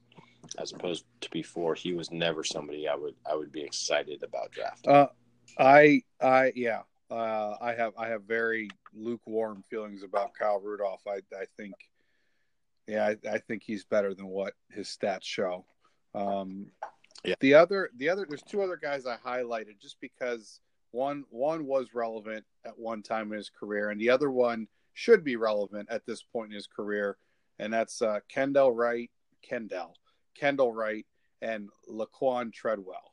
as 0.58 0.72
opposed 0.72 1.06
to 1.22 1.30
before, 1.32 1.76
he 1.76 1.94
was 1.94 2.12
never 2.12 2.44
somebody 2.44 2.88
I 2.88 2.96
would 2.96 3.16
I 3.30 3.36
would 3.36 3.52
be 3.52 3.62
excited 3.62 4.24
about 4.24 4.52
drafting. 4.52 4.94
Uh, 4.94 5.08
I, 5.58 6.04
I, 6.22 6.54
yeah, 6.56 6.84
uh, 7.10 7.56
I 7.62 7.74
have, 7.74 7.94
I 7.98 8.08
have 8.08 8.24
very 8.24 8.70
lukewarm 8.94 9.64
feelings 9.70 10.04
about 10.04 10.34
Kyle 10.34 10.60
Rudolph. 10.60 11.02
I, 11.08 11.22
I 11.36 11.46
think, 11.58 11.76
yeah, 12.88 13.06
I, 13.08 13.18
I 13.30 13.38
think 13.40 13.64
he's 13.64 13.84
better 13.86 14.14
than 14.14 14.28
what 14.28 14.54
his 14.72 14.88
stats 14.88 15.24
show. 15.24 15.66
Um, 16.16 16.68
Yeah. 17.26 17.36
The 17.42 17.54
other, 17.56 17.90
the 17.98 18.10
other, 18.10 18.26
there's 18.28 18.42
two 18.44 18.62
other 18.62 18.78
guys 18.78 19.06
I 19.06 19.18
highlighted 19.18 19.80
just 19.82 20.00
because 20.00 20.62
one, 20.92 21.26
one 21.30 21.66
was 21.66 21.94
relevant 21.94 22.46
at 22.66 22.80
one 22.80 23.04
time 23.04 23.32
in 23.32 23.38
his 23.38 23.50
career, 23.50 23.90
and 23.90 24.00
the 24.00 24.10
other 24.10 24.32
one 24.32 24.68
should 24.94 25.24
be 25.24 25.36
relevant 25.36 25.90
at 25.92 26.06
this 26.06 26.24
point 26.24 26.52
in 26.52 26.56
his 26.56 26.68
career, 26.68 27.18
and 27.60 27.74
that's 27.74 28.02
uh, 28.02 28.20
Kendall 28.30 28.72
Wright, 28.72 29.12
Kendall, 29.42 29.96
Kendall 30.34 30.74
Wright, 30.74 31.06
and 31.42 31.70
Laquan 31.92 32.54
Treadwell. 32.54 33.09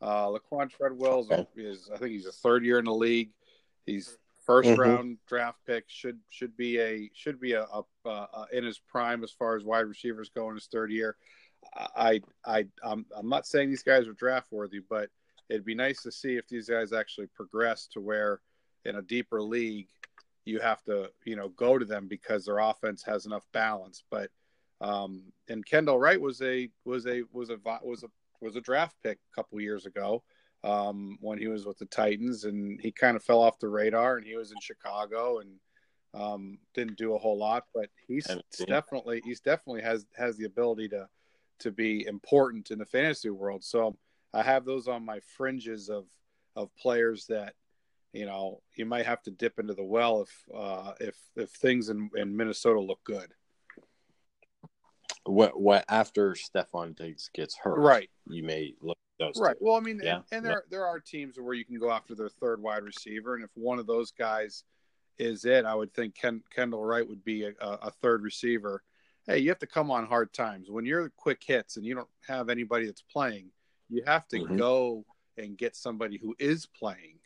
Uh, 0.00 0.28
Laquan 0.28 0.70
Treadwell 0.70 1.20
is, 1.20 1.30
Okay. 1.30 1.46
is, 1.56 1.90
I 1.92 1.98
think 1.98 2.12
he's 2.12 2.26
a 2.26 2.32
third 2.32 2.64
year 2.64 2.78
in 2.78 2.84
the 2.86 2.94
league. 2.94 3.30
He's 3.86 4.18
1st 4.46 4.68
Mhm. 4.70 4.78
round 4.78 5.18
draft 5.26 5.58
pick. 5.66 5.84
Should 5.88 6.18
should 6.30 6.56
be 6.56 6.80
a 6.80 7.10
should 7.14 7.38
be 7.38 7.52
a, 7.52 7.64
a, 7.64 7.84
a 8.08 8.46
in 8.52 8.64
his 8.64 8.78
prime 8.78 9.22
as 9.22 9.30
far 9.30 9.56
as 9.56 9.64
wide 9.64 9.80
receivers 9.86 10.30
go 10.30 10.48
in 10.48 10.54
his 10.54 10.66
third 10.66 10.90
year. 10.90 11.16
I 11.74 12.22
I 12.44 12.66
I'm 12.82 13.04
I'm 13.14 13.28
not 13.28 13.46
saying 13.46 13.68
these 13.68 13.82
guys 13.82 14.08
are 14.08 14.14
draft 14.14 14.50
worthy, 14.50 14.80
but 14.80 15.10
it'd 15.50 15.64
be 15.64 15.74
nice 15.74 16.02
to 16.02 16.10
see 16.12 16.36
if 16.36 16.48
these 16.48 16.68
guys 16.68 16.92
actually 16.92 17.26
progress 17.28 17.86
to 17.88 18.00
where 18.00 18.40
in 18.86 18.96
a 18.96 19.02
deeper 19.02 19.42
league 19.42 19.88
you 20.46 20.58
have 20.58 20.82
to 20.84 21.12
you 21.24 21.36
know 21.36 21.50
go 21.50 21.78
to 21.78 21.84
them 21.84 22.08
because 22.08 22.46
their 22.46 22.58
offense 22.58 23.02
has 23.02 23.26
enough 23.26 23.46
balance. 23.52 24.02
But 24.10 24.30
um, 24.80 25.22
and 25.48 25.64
Kendall 25.66 25.98
Wright 25.98 26.20
was 26.20 26.40
a 26.40 26.70
was 26.86 27.06
a 27.06 27.22
was 27.30 27.50
a 27.50 27.58
was 27.82 28.02
a 28.04 28.08
was 28.40 28.56
a 28.56 28.60
draft 28.60 28.96
pick 29.02 29.18
a 29.18 29.34
couple 29.34 29.60
years 29.60 29.86
ago 29.86 30.22
um, 30.64 31.18
when 31.20 31.38
he 31.38 31.48
was 31.48 31.66
with 31.66 31.78
the 31.78 31.86
Titans, 31.86 32.44
and 32.44 32.80
he 32.80 32.92
kind 32.92 33.16
of 33.16 33.24
fell 33.24 33.40
off 33.40 33.58
the 33.58 33.68
radar. 33.68 34.16
And 34.16 34.26
he 34.26 34.36
was 34.36 34.50
in 34.52 34.58
Chicago 34.60 35.38
and 35.38 35.50
um, 36.14 36.58
didn't 36.74 36.98
do 36.98 37.14
a 37.14 37.18
whole 37.18 37.38
lot, 37.38 37.64
but 37.74 37.88
he's 38.06 38.26
definitely 38.66 39.22
he's 39.24 39.40
definitely 39.40 39.82
has 39.82 40.06
has 40.16 40.36
the 40.36 40.44
ability 40.44 40.88
to 40.88 41.08
to 41.60 41.70
be 41.70 42.06
important 42.06 42.70
in 42.70 42.78
the 42.78 42.86
fantasy 42.86 43.30
world. 43.30 43.62
So 43.62 43.96
I 44.34 44.42
have 44.42 44.64
those 44.64 44.88
on 44.88 45.04
my 45.04 45.20
fringes 45.36 45.88
of 45.88 46.06
of 46.56 46.74
players 46.76 47.26
that 47.26 47.54
you 48.12 48.26
know 48.26 48.60
you 48.76 48.86
might 48.86 49.06
have 49.06 49.22
to 49.22 49.30
dip 49.30 49.58
into 49.58 49.74
the 49.74 49.84
well 49.84 50.22
if 50.22 50.54
uh, 50.54 50.92
if 51.00 51.16
if 51.36 51.50
things 51.50 51.88
in, 51.88 52.10
in 52.16 52.36
Minnesota 52.36 52.80
look 52.80 53.02
good. 53.04 53.32
What 55.30 55.60
what 55.60 55.84
after 55.88 56.32
Stefon 56.34 56.94
Diggs 56.96 57.30
gets 57.32 57.56
hurt, 57.56 57.78
Right. 57.78 58.10
You 58.26 58.42
may 58.42 58.74
look 58.80 58.98
at 59.20 59.26
those. 59.26 59.36
two. 59.36 59.42
Right. 59.42 59.56
Well, 59.60 59.74
I 59.76 59.80
mean, 59.80 60.00
Yeah. 60.02 60.16
and, 60.16 60.24
and 60.32 60.44
there 60.46 60.64
there 60.70 60.86
are 60.86 60.98
teams 61.00 61.38
where 61.38 61.54
you 61.54 61.64
can 61.64 61.78
go 61.78 61.90
after 61.90 62.14
their 62.14 62.28
third 62.28 62.60
wide 62.60 62.82
receiver, 62.82 63.34
and 63.36 63.44
if 63.44 63.50
one 63.54 63.78
of 63.78 63.86
those 63.86 64.10
guys 64.10 64.64
is 65.18 65.44
it, 65.44 65.64
I 65.66 65.74
would 65.74 65.92
think 65.94 66.14
Ken, 66.14 66.42
Kendall 66.54 66.84
Wright 66.84 67.06
would 67.06 67.22
be 67.24 67.44
a, 67.44 67.52
a 67.60 67.90
third 67.90 68.22
receiver. 68.22 68.82
Hey, 69.26 69.38
you 69.38 69.50
have 69.50 69.58
to 69.58 69.66
come 69.66 69.90
on 69.90 70.06
hard 70.06 70.32
times 70.32 70.70
when 70.70 70.86
you're 70.86 71.10
quick 71.10 71.42
hits 71.44 71.76
and 71.76 71.84
you 71.84 71.94
don't 71.94 72.08
have 72.26 72.48
anybody 72.48 72.86
that's 72.86 73.02
playing. 73.02 73.50
You 73.90 74.02
have 74.06 74.26
to 74.28 74.38
Mhm. 74.38 74.56
go 74.58 75.04
and 75.36 75.56
get 75.58 75.76
somebody 75.76 76.16
who 76.16 76.34
is 76.38 76.64
playing 76.66 77.18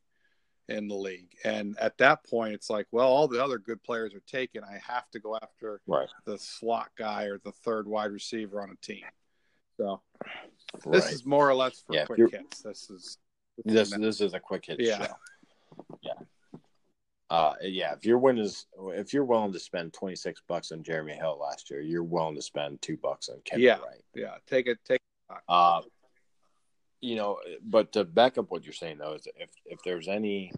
in 0.69 0.89
the 0.89 0.95
league, 0.95 1.37
and 1.45 1.77
at 1.79 1.99
that 1.99 2.25
point, 2.25 2.55
it's 2.55 2.71
like, 2.71 2.87
well, 2.91 3.07
all 3.09 3.29
the 3.29 3.43
other 3.43 3.59
good 3.59 3.83
players 3.83 4.15
are 4.15 4.23
taken. 4.27 4.65
I 4.65 4.79
have 4.87 5.11
to 5.11 5.21
go 5.21 5.37
after 5.37 5.81
Right. 5.87 6.09
the 6.25 6.39
slot 6.39 6.91
guy 6.97 7.25
or 7.25 7.39
the 7.39 7.53
third 7.53 7.87
wide 7.87 8.11
receiver 8.11 8.63
on 8.63 8.71
a 8.71 8.77
team. 8.77 9.05
So 9.77 10.01
this 10.87 11.05
Right. 11.05 11.13
is 11.13 11.27
more 11.27 11.49
or 11.49 11.55
less 11.55 11.81
for 11.81 11.95
Yeah, 11.95 12.07
quick 12.07 12.31
hits. 12.31 12.63
This 12.63 12.89
is 12.91 13.19
this 13.65 13.91
this 13.91 14.21
is 14.21 14.33
a 14.35 14.41
quick 14.41 14.65
hit 14.67 14.81
Yeah. 14.81 15.07
show. 15.07 15.15
Yeah. 16.03 16.13
Uh, 17.31 17.55
yeah, 17.63 17.93
if 17.95 18.05
you're 18.05 18.19
willing 18.19 18.47
to, 18.49 18.91
if 18.91 19.13
you're 19.13 19.25
willing 19.25 19.53
to 19.53 19.59
spend 19.59 19.93
twenty 19.93 20.15
six 20.17 20.41
bucks 20.47 20.73
on 20.73 20.83
Jeremy 20.83 21.15
Hill 21.15 21.39
last 21.39 21.71
year, 21.71 21.81
you're 21.81 22.05
willing 22.05 22.37
to 22.37 22.43
spend 22.43 22.81
two 22.81 22.97
bucks 22.97 23.29
on 23.29 23.41
Kendall 23.45 23.65
Yeah. 23.67 23.79
Wright. 23.81 24.05
yeah. 24.15 24.37
Take 24.47 24.67
it. 24.67 24.79
Take. 24.85 25.01
Uh, 25.49 25.83
you 27.05 27.17
know, 27.17 27.39
but 27.63 27.93
to 27.93 28.05
back 28.05 28.39
up 28.39 28.51
what 28.51 28.65
you're 28.65 28.73
saying 28.73 28.97
though 28.97 29.13
is 29.13 29.29
if 29.37 29.51
if 29.67 29.79
there's 29.85 30.09
any 30.09 30.53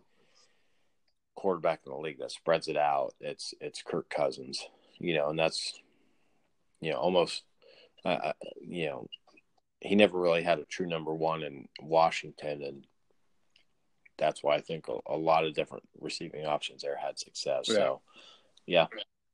quarterback 1.34 1.80
in 1.84 1.90
the 1.90 1.98
league 1.98 2.20
that 2.20 2.30
spreads 2.30 2.68
it 2.68 2.76
out, 2.76 3.14
it's 3.20 3.52
it's 3.60 3.82
Kirk 3.82 4.08
Cousins. 4.08 4.64
You 4.98 5.14
know, 5.14 5.28
and 5.28 5.38
that's 5.38 5.74
you 6.80 6.92
know 6.92 6.98
almost 6.98 7.42
uh, 8.04 8.32
you 8.60 8.86
know 8.86 9.08
he 9.80 9.96
never 9.96 10.20
really 10.20 10.44
had 10.44 10.60
a 10.60 10.64
true 10.64 10.86
number 10.86 11.12
one 11.12 11.42
in 11.42 11.66
Washington, 11.82 12.62
and 12.62 12.86
that's 14.16 14.44
why 14.44 14.54
I 14.54 14.60
think 14.60 14.86
a, 14.86 14.98
a 15.06 15.16
lot 15.16 15.44
of 15.44 15.54
different 15.54 15.82
receiving 16.00 16.46
options 16.46 16.82
there 16.82 16.96
had 16.96 17.18
success. 17.18 17.66
So, 17.66 18.02
yeah, 18.66 18.86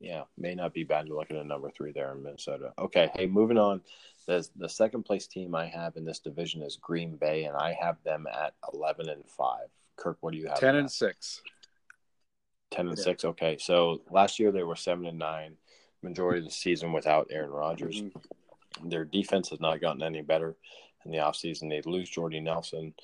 yeah, 0.03 0.25
may 0.37 0.55
not 0.55 0.75
be 0.75 0.83
bad 0.85 1.07
to 1.07 1.15
look 1.15 1.31
at 1.31 1.37
a 1.37 1.45
number 1.45 1.71
three 1.71 1.93
there 1.93 2.13
in 2.13 2.23
Minnesota. 2.23 2.73
Okay, 2.79 3.11
hey, 3.15 3.27
moving 3.27 3.57
on. 3.59 3.81
The 4.27 4.47
the 4.57 4.69
second 4.69 5.05
place 5.05 5.27
team 5.27 5.55
I 5.55 5.67
have 5.67 5.97
in 5.97 6.05
this 6.05 6.19
division 6.19 6.61
is 6.63 6.77
Green 6.77 7.17
Bay, 7.17 7.45
and 7.45 7.57
I 7.57 7.73
have 7.81 7.97
them 8.05 8.27
at 8.27 8.55
eleven 8.75 9.09
and 9.09 9.25
five. 9.31 9.69
Kirk, 9.97 10.19
what 10.21 10.33
do 10.33 10.39
you 10.39 10.49
have? 10.49 10.59
Ten 10.59 10.75
and 10.75 10.87
at? 10.87 10.91
six. 10.93 11.41
ten 12.71 12.89
and 12.89 12.99
Yeah. 12.99 13.05
six. 13.05 13.25
Okay, 13.25 13.57
so 13.59 14.03
last 14.11 14.39
year 14.39 14.51
they 14.51 14.63
were 14.65 14.77
seven 14.77 15.07
and 15.07 15.19
nine. 15.19 15.57
Majority 16.03 16.41
of 16.41 16.47
the 16.47 16.51
season 16.51 16.93
without 16.93 17.29
Aaron 17.31 17.51
Rodgers. 17.51 18.03
Mhm. 18.03 18.91
Their 18.91 19.05
defense 19.05 19.51
has 19.51 19.61
not 19.61 19.81
gotten 19.81 20.03
any 20.03 20.23
better 20.23 20.57
in 21.05 21.13
the 21.13 21.19
offseason. 21.19 21.69
They 21.69 21.83
lose 21.83 22.11
Jordy 22.11 22.41
Nelson. 22.41 22.95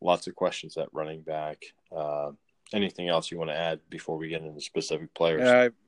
Lots 0.00 0.26
of 0.28 0.36
questions 0.36 0.76
at 0.76 0.92
running 0.92 1.22
back. 1.22 1.64
Uh, 1.90 2.32
anything 2.72 3.08
else 3.08 3.30
you 3.30 3.38
want 3.38 3.50
to 3.50 3.56
add 3.56 3.80
before 3.90 4.16
we 4.16 4.28
get 4.28 4.42
into 4.42 4.60
specific 4.60 5.12
players? 5.14 5.42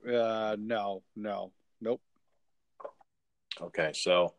Uh, 0.06 0.11
uh, 0.11 0.56
no, 0.59 1.02
no, 1.14 1.52
nope. 1.80 2.00
Okay, 3.61 3.92
so 3.95 4.35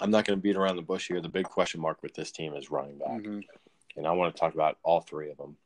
I'm 0.00 0.10
not 0.10 0.24
going 0.24 0.38
to 0.38 0.42
beat 0.42 0.56
around 0.56 0.76
the 0.76 0.82
bush 0.82 1.06
here. 1.08 1.20
The 1.20 1.28
big 1.28 1.44
question 1.44 1.80
mark 1.80 2.02
with 2.02 2.14
this 2.14 2.32
team 2.32 2.54
is 2.54 2.70
running 2.70 2.98
back. 2.98 3.20
Mhm. 3.22 3.44
and 3.96 4.08
I 4.08 4.10
want 4.10 4.34
to 4.34 4.40
talk 4.40 4.54
about 4.54 4.76
all 4.82 5.00
three 5.00 5.30
of 5.30 5.36
them. 5.36 5.56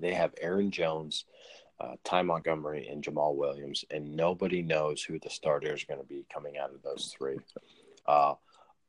They 0.00 0.14
have 0.14 0.34
Aaron 0.40 0.70
Jones, 0.70 1.26
uh, 1.78 1.96
Ty 2.04 2.22
Montgomery, 2.22 2.88
and 2.88 3.04
Jamal 3.04 3.36
Williams, 3.36 3.84
and 3.90 4.16
nobody 4.16 4.62
knows 4.62 5.02
who 5.02 5.18
the 5.18 5.28
starter 5.28 5.74
is 5.74 5.84
going 5.84 6.00
to 6.00 6.06
be 6.06 6.24
coming 6.32 6.56
out 6.56 6.72
of 6.72 6.80
those 6.80 7.12
three. 7.14 7.36
Uh, 8.06 8.36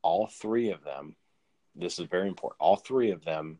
all 0.04 0.28
three 0.28 0.70
of 0.72 0.86
them, 0.86 1.18
this 1.76 2.00
is 2.00 2.08
very 2.08 2.30
important. 2.30 2.62
All 2.62 2.78
three 2.78 3.12
of 3.12 3.26
them 3.26 3.60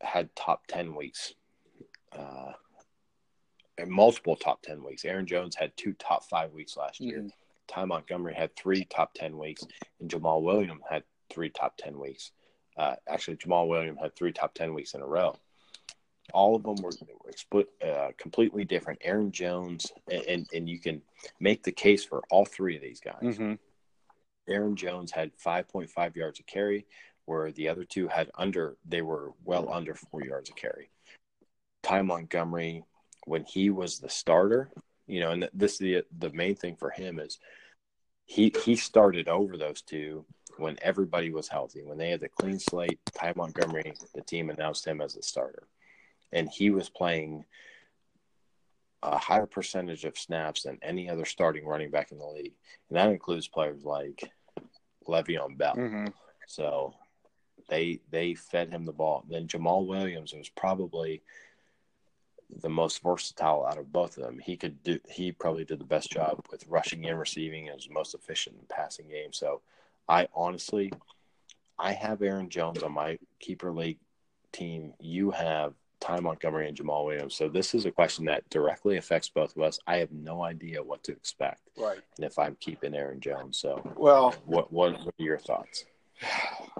had 0.00 0.34
top 0.36 0.66
ten 0.66 0.94
weeks. 0.94 1.34
Uh, 2.12 2.52
multiple 3.86 4.34
top 4.34 4.60
10 4.62 4.82
weeks. 4.82 5.04
Aaron 5.04 5.24
Jones 5.26 5.54
had 5.54 5.76
two 5.76 5.92
top 5.94 6.24
five 6.24 6.52
weeks 6.52 6.76
last 6.76 6.98
year. 7.00 7.20
Mhm. 7.20 7.30
Ty 7.68 7.84
Montgomery 7.84 8.34
had 8.34 8.56
three 8.56 8.84
top 8.84 9.14
10 9.14 9.38
weeks, 9.38 9.62
and 10.00 10.10
Jamal 10.10 10.42
Williams 10.42 10.82
had 10.90 11.04
three 11.30 11.50
top 11.50 11.76
10 11.76 11.96
weeks. 11.98 12.32
Uh, 12.76 12.96
actually, 13.06 13.36
Jamal 13.36 13.68
Williams 13.68 13.98
had 14.00 14.16
three 14.16 14.32
top 14.32 14.54
10 14.54 14.74
weeks 14.74 14.94
in 14.94 15.00
a 15.00 15.06
row. 15.06 15.36
All 16.34 16.56
of 16.56 16.62
them 16.64 16.76
were, 16.82 16.90
were 17.24 17.32
split, 17.36 17.68
uh, 17.80 18.10
completely 18.18 18.64
different. 18.64 19.00
Aaron 19.04 19.30
Jones, 19.30 19.92
and, 20.10 20.22
and, 20.22 20.46
and 20.52 20.68
you 20.68 20.80
can 20.80 21.00
make 21.38 21.62
the 21.62 21.72
case 21.72 22.04
for 22.04 22.22
all 22.30 22.44
three 22.46 22.74
of 22.74 22.82
these 22.82 23.00
guys. 23.00 23.22
Mhm. 23.22 23.58
Aaron 24.48 24.74
Jones 24.76 25.12
had 25.12 25.30
5.5 25.38 26.16
yards 26.16 26.40
a 26.40 26.42
carry, 26.42 26.86
where 27.28 27.52
the 27.52 27.68
other 27.68 27.84
two 27.84 28.08
had 28.08 28.30
under, 28.36 28.76
they 28.86 29.02
were 29.02 29.32
well 29.44 29.70
under 29.70 29.94
four 29.94 30.24
yards 30.24 30.48
a 30.48 30.52
carry. 30.54 30.88
Ty 31.82 32.00
Montgomery, 32.02 32.84
when 33.26 33.44
he 33.44 33.68
was 33.68 33.98
the 33.98 34.08
starter, 34.08 34.70
you 35.06 35.20
know, 35.20 35.32
and 35.32 35.48
this 35.52 35.76
the 35.76 36.04
the 36.18 36.30
main 36.30 36.56
thing 36.56 36.74
for 36.76 36.90
him 36.90 37.18
is 37.18 37.38
he 38.24 38.52
he 38.64 38.76
started 38.76 39.28
over 39.28 39.58
those 39.58 39.82
two 39.82 40.24
when 40.56 40.78
everybody 40.80 41.30
was 41.30 41.48
healthy. 41.48 41.82
When 41.84 41.98
they 41.98 42.10
had 42.10 42.20
the 42.20 42.30
clean 42.30 42.58
slate, 42.58 42.98
Ty 43.14 43.34
Montgomery, 43.36 43.94
the 44.14 44.22
team 44.22 44.48
announced 44.48 44.86
him 44.86 45.02
as 45.02 45.14
the 45.14 45.22
starter, 45.22 45.68
and 46.32 46.48
he 46.48 46.70
was 46.70 46.88
playing 46.88 47.44
a 49.02 49.18
higher 49.18 49.46
percentage 49.46 50.06
of 50.06 50.18
snaps 50.18 50.62
than 50.62 50.78
any 50.82 51.10
other 51.10 51.26
starting 51.26 51.66
running 51.66 51.90
back 51.90 52.10
in 52.10 52.18
the 52.18 52.26
league, 52.26 52.54
and 52.88 52.96
that 52.96 53.10
includes 53.10 53.48
players 53.48 53.84
like 53.84 54.32
Le'Veon 55.06 55.56
Bell. 55.58 55.76
Mhm. 55.76 56.12
So 56.46 56.94
they 57.68 58.00
they 58.10 58.34
fed 58.34 58.70
him 58.70 58.84
the 58.84 58.92
ball. 58.92 59.24
Then 59.28 59.46
Jamal 59.46 59.86
Williams 59.86 60.32
was 60.34 60.48
probably 60.48 61.22
the 62.62 62.68
most 62.68 63.02
versatile 63.02 63.66
out 63.66 63.76
of 63.78 63.92
both 63.92 64.16
of 64.16 64.24
them. 64.24 64.38
He 64.38 64.56
could 64.56 64.82
do 64.82 64.98
he 65.08 65.32
probably 65.32 65.64
did 65.64 65.78
the 65.78 65.84
best 65.84 66.10
job 66.10 66.46
with 66.50 66.66
rushing 66.66 67.06
and 67.06 67.18
receiving 67.18 67.68
and 67.68 67.76
was 67.76 67.88
most 67.90 68.14
efficient 68.14 68.56
in 68.58 68.66
passing 68.68 69.08
game. 69.08 69.32
So 69.32 69.60
I 70.08 70.28
honestly 70.34 70.92
I 71.78 71.92
have 71.92 72.22
Aaron 72.22 72.48
Jones 72.48 72.82
on 72.82 72.92
my 72.92 73.18
keeper 73.38 73.70
league 73.70 73.98
team. 74.52 74.94
You 74.98 75.30
have 75.30 75.74
Ty 76.00 76.20
Montgomery 76.20 76.68
and 76.68 76.76
Jamal 76.76 77.04
Williams. 77.04 77.34
So 77.34 77.48
this 77.48 77.74
is 77.74 77.84
a 77.84 77.90
question 77.90 78.24
that 78.26 78.48
directly 78.50 78.96
affects 78.96 79.28
both 79.28 79.54
of 79.54 79.62
us. 79.62 79.78
I 79.86 79.96
have 79.96 80.10
no 80.12 80.42
idea 80.42 80.82
what 80.82 81.02
to 81.04 81.12
expect 81.12 81.68
Right. 81.76 81.98
and 82.16 82.24
if 82.24 82.38
I'm 82.38 82.56
keeping 82.60 82.94
Aaron 82.94 83.20
Jones. 83.20 83.58
So 83.58 83.82
Well, 83.94 84.34
what 84.46 84.72
what, 84.72 84.92
what 85.04 85.14
are 85.20 85.22
your 85.22 85.38
thoughts? 85.38 85.84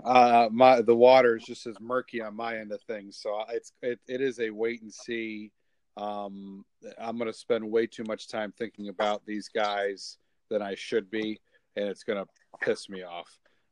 Uh, 0.05 0.49
my 0.51 0.81
the 0.81 0.95
water 0.95 1.37
is 1.37 1.45
just 1.45 1.67
as 1.67 1.79
murky 1.81 2.21
on 2.21 2.37
my 2.37 2.59
end 2.59 2.73
of 2.73 2.83
things, 2.83 3.19
so 3.21 3.45
it's 3.51 3.73
it, 3.83 4.01
it 4.09 4.21
is 4.21 4.41
a 4.41 4.51
wait 4.51 4.83
and 4.83 4.93
see. 4.93 5.53
Um, 5.97 6.65
I'm 6.99 7.19
going 7.19 7.31
to 7.31 7.37
spend 7.37 7.69
way 7.69 7.87
too 7.89 8.05
much 8.05 8.29
time 8.29 8.53
thinking 8.57 8.89
about 8.89 9.27
these 9.27 9.49
guys 9.49 10.19
than 10.49 10.63
I 10.63 10.77
should 10.77 11.11
be, 11.11 11.41
and 11.75 11.89
it's 11.89 12.05
going 12.05 12.25
to 12.25 12.29
piss 12.61 12.89
me 12.89 13.03
off. 13.03 13.29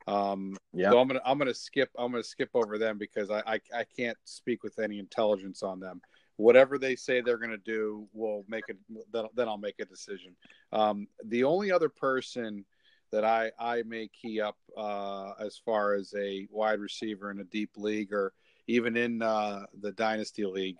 Um, 0.06 0.56
Yeah. 0.72 0.90
So 0.90 1.00
I'm 1.00 1.08
gonna 1.08 1.22
I'm 1.24 1.38
gonna 1.38 1.54
skip 1.54 1.90
I'm 1.98 2.12
gonna 2.12 2.22
skip 2.22 2.50
over 2.54 2.78
them 2.78 2.98
because 2.98 3.30
I, 3.30 3.42
I 3.46 3.60
I 3.74 3.84
can't 3.96 4.18
speak 4.24 4.62
with 4.62 4.78
any 4.78 4.98
intelligence 4.98 5.62
on 5.62 5.80
them. 5.80 6.00
Whatever 6.36 6.78
they 6.78 6.96
say 6.96 7.20
they're 7.20 7.38
gonna 7.38 7.56
do, 7.56 8.06
we'll 8.12 8.44
make 8.46 8.64
it. 8.68 8.76
Then, 9.12 9.24
then 9.34 9.48
I'll 9.48 9.56
make 9.56 9.80
a 9.80 9.84
decision. 9.84 10.36
Um, 10.72 11.08
the 11.24 11.44
only 11.44 11.72
other 11.72 11.88
person 11.88 12.64
that 13.12 13.24
I 13.24 13.50
I 13.58 13.82
may 13.82 14.08
key 14.08 14.40
up 14.40 14.56
uh, 14.76 15.32
as 15.40 15.60
far 15.64 15.94
as 15.94 16.14
a 16.16 16.46
wide 16.50 16.80
receiver 16.80 17.30
in 17.30 17.40
a 17.40 17.44
deep 17.44 17.70
league 17.76 18.12
or 18.12 18.32
even 18.66 18.96
in 18.96 19.22
uh, 19.22 19.62
the 19.80 19.92
dynasty 19.92 20.44
league 20.44 20.76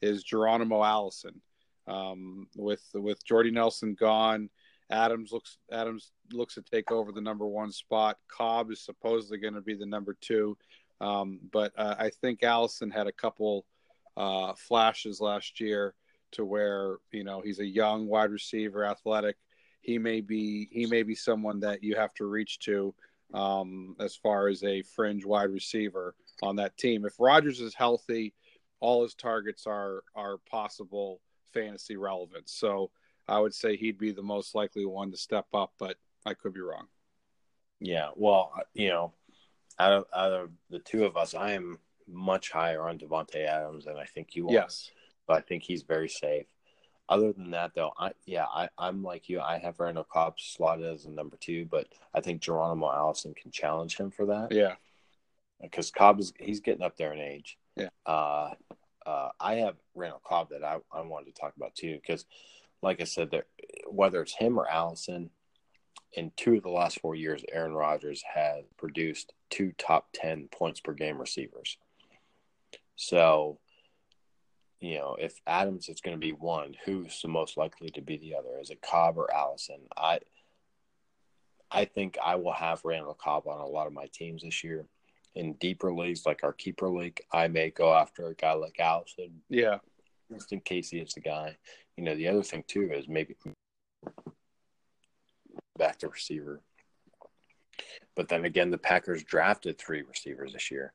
is 0.00 0.22
Geronimo 0.22 0.82
Allison. 0.82 1.40
Um, 1.86 2.48
with 2.56 2.82
with 2.94 3.24
Jordy 3.24 3.50
Nelson 3.50 3.94
gone, 3.94 4.50
Adams 4.90 5.32
looks 5.32 5.58
Adams 5.70 6.12
looks 6.32 6.54
to 6.54 6.62
take 6.62 6.90
over 6.90 7.12
the 7.12 7.20
number 7.20 7.46
one 7.46 7.70
spot. 7.70 8.18
Cobb 8.28 8.70
is 8.70 8.84
supposedly 8.84 9.38
going 9.38 9.54
to 9.54 9.60
be 9.60 9.74
the 9.74 9.86
number 9.86 10.16
two, 10.20 10.56
um, 11.00 11.38
but 11.52 11.72
uh, 11.76 11.94
I 11.98 12.10
think 12.10 12.42
Allison 12.42 12.90
had 12.90 13.06
a 13.06 13.12
couple 13.12 13.66
uh, 14.16 14.54
flashes 14.54 15.20
last 15.20 15.60
year 15.60 15.94
to 16.32 16.44
where 16.44 16.96
you 17.12 17.24
know 17.24 17.40
he's 17.40 17.60
a 17.60 17.66
young 17.66 18.06
wide 18.06 18.30
receiver, 18.30 18.84
athletic. 18.84 19.36
He 19.86 19.98
may 19.98 20.20
be 20.20 20.68
he 20.72 20.84
may 20.86 21.04
be 21.04 21.14
someone 21.14 21.60
that 21.60 21.84
you 21.84 21.94
have 21.94 22.12
to 22.14 22.26
reach 22.26 22.58
to 22.60 22.92
um, 23.32 23.94
as 24.00 24.16
far 24.16 24.48
as 24.48 24.64
a 24.64 24.82
fringe 24.82 25.24
wide 25.24 25.50
receiver 25.50 26.16
on 26.42 26.56
that 26.56 26.76
team. 26.76 27.06
If 27.06 27.20
Rodgers 27.20 27.60
is 27.60 27.72
healthy, 27.72 28.34
all 28.80 29.04
his 29.04 29.14
targets 29.14 29.64
are 29.64 30.02
are 30.16 30.38
possible 30.50 31.20
fantasy 31.54 31.96
relevance. 31.96 32.52
So 32.52 32.90
I 33.28 33.38
would 33.38 33.54
say 33.54 33.76
he'd 33.76 33.96
be 33.96 34.10
the 34.10 34.22
most 34.22 34.56
likely 34.56 34.84
one 34.86 35.12
to 35.12 35.16
step 35.16 35.46
up, 35.54 35.72
but 35.78 35.96
I 36.24 36.34
could 36.34 36.52
be 36.52 36.60
wrong. 36.60 36.88
Yeah, 37.78 38.08
well, 38.16 38.52
you 38.74 38.88
know, 38.88 39.12
out 39.78 39.92
of 39.92 40.04
out 40.12 40.32
of 40.32 40.50
the 40.68 40.80
two 40.80 41.04
of 41.04 41.16
us, 41.16 41.32
I 41.34 41.52
am 41.52 41.78
much 42.08 42.50
higher 42.50 42.88
on 42.88 42.98
Davante 42.98 43.46
Adams 43.46 43.84
than 43.84 43.96
I 43.96 44.04
think 44.04 44.34
you 44.34 44.48
are. 44.48 44.52
Yes. 44.52 44.90
but 45.28 45.36
I 45.36 45.40
think 45.42 45.62
he's 45.62 45.82
very 45.82 46.08
safe. 46.08 46.46
Other 47.08 47.32
than 47.32 47.52
that, 47.52 47.72
though, 47.74 47.92
I 47.98 48.12
yeah, 48.24 48.46
I, 48.46 48.68
I'm 48.76 49.02
like 49.02 49.28
you. 49.28 49.40
I 49.40 49.58
have 49.58 49.78
Randall 49.78 50.04
Cobb 50.04 50.34
slotted 50.40 50.86
as 50.86 51.04
a 51.04 51.10
number 51.10 51.36
two, 51.36 51.64
but 51.66 51.86
I 52.12 52.20
think 52.20 52.40
Geronimo 52.40 52.90
Allison 52.92 53.32
can 53.34 53.50
challenge 53.52 53.96
him 53.96 54.10
for 54.10 54.26
that 54.26 54.50
Yeah. 54.50 54.74
because 55.62 55.90
Cobb 55.92 56.18
is 56.18 56.32
he's 56.40 56.60
getting 56.60 56.82
up 56.82 56.96
there 56.96 57.12
in 57.12 57.20
age. 57.20 57.58
Yeah. 57.76 57.90
Uh, 58.04 58.54
uh, 59.04 59.28
I 59.38 59.56
have 59.56 59.76
Randall 59.94 60.20
Cobb 60.26 60.50
that 60.50 60.64
I, 60.64 60.78
I 60.92 61.02
wanted 61.02 61.32
to 61.32 61.40
talk 61.40 61.54
about 61.56 61.76
too 61.76 61.94
because, 62.02 62.26
like 62.82 63.00
I 63.00 63.04
said, 63.04 63.30
there 63.30 63.46
whether 63.88 64.20
it's 64.20 64.34
him 64.34 64.58
or 64.58 64.68
Allison, 64.68 65.30
in 66.12 66.32
two 66.36 66.56
of 66.56 66.64
the 66.64 66.70
last 66.70 67.00
four 67.00 67.14
years, 67.14 67.44
Aaron 67.52 67.72
Rodgers 67.74 68.24
has 68.34 68.64
produced 68.78 69.32
two 69.48 69.72
top 69.78 70.08
ten 70.12 70.48
points 70.50 70.80
per 70.80 70.92
game 70.92 71.18
receivers. 71.18 71.78
So, 72.96 73.58
you 74.80 74.96
know, 74.98 75.16
if 75.18 75.40
Adams 75.46 75.88
is 75.88 76.00
going 76.00 76.16
to 76.16 76.20
be 76.20 76.32
one, 76.32 76.74
who's 76.84 77.20
the 77.22 77.28
most 77.28 77.56
likely 77.56 77.90
to 77.90 78.00
be 78.02 78.16
the 78.18 78.34
other? 78.34 78.58
Is 78.60 78.70
it 78.70 78.82
Cobb 78.82 79.16
or 79.18 79.32
Allison? 79.32 79.80
I 79.96 80.20
I 81.70 81.84
think 81.84 82.16
I 82.24 82.36
will 82.36 82.52
have 82.52 82.84
Randall 82.84 83.14
Cobb 83.14 83.48
on 83.48 83.60
a 83.60 83.66
lot 83.66 83.86
of 83.86 83.92
my 83.92 84.06
teams 84.12 84.42
this 84.42 84.62
year. 84.62 84.86
In 85.34 85.54
deeper 85.54 85.92
leagues 85.92 86.24
like 86.24 86.44
our 86.44 86.52
keeper 86.52 86.88
league, 86.88 87.20
I 87.32 87.48
may 87.48 87.70
go 87.70 87.92
after 87.92 88.28
a 88.28 88.34
guy 88.34 88.52
like 88.54 88.78
Allison 88.80 89.42
Yeah. 89.48 89.78
just 90.32 90.52
in 90.52 90.60
case 90.60 90.90
he 90.90 90.98
is 90.98 91.12
the 91.12 91.20
guy. 91.20 91.56
You 91.96 92.04
know, 92.04 92.14
the 92.14 92.28
other 92.28 92.42
thing 92.42 92.64
too 92.66 92.90
is 92.92 93.08
maybe 93.08 93.36
back 95.76 95.98
to 95.98 96.08
receiver. 96.08 96.62
But 98.14 98.28
then 98.28 98.44
again, 98.46 98.70
the 98.70 98.78
Packers 98.78 99.22
drafted 99.24 99.76
three 99.78 100.02
receivers 100.02 100.52
this 100.54 100.70
year, 100.70 100.94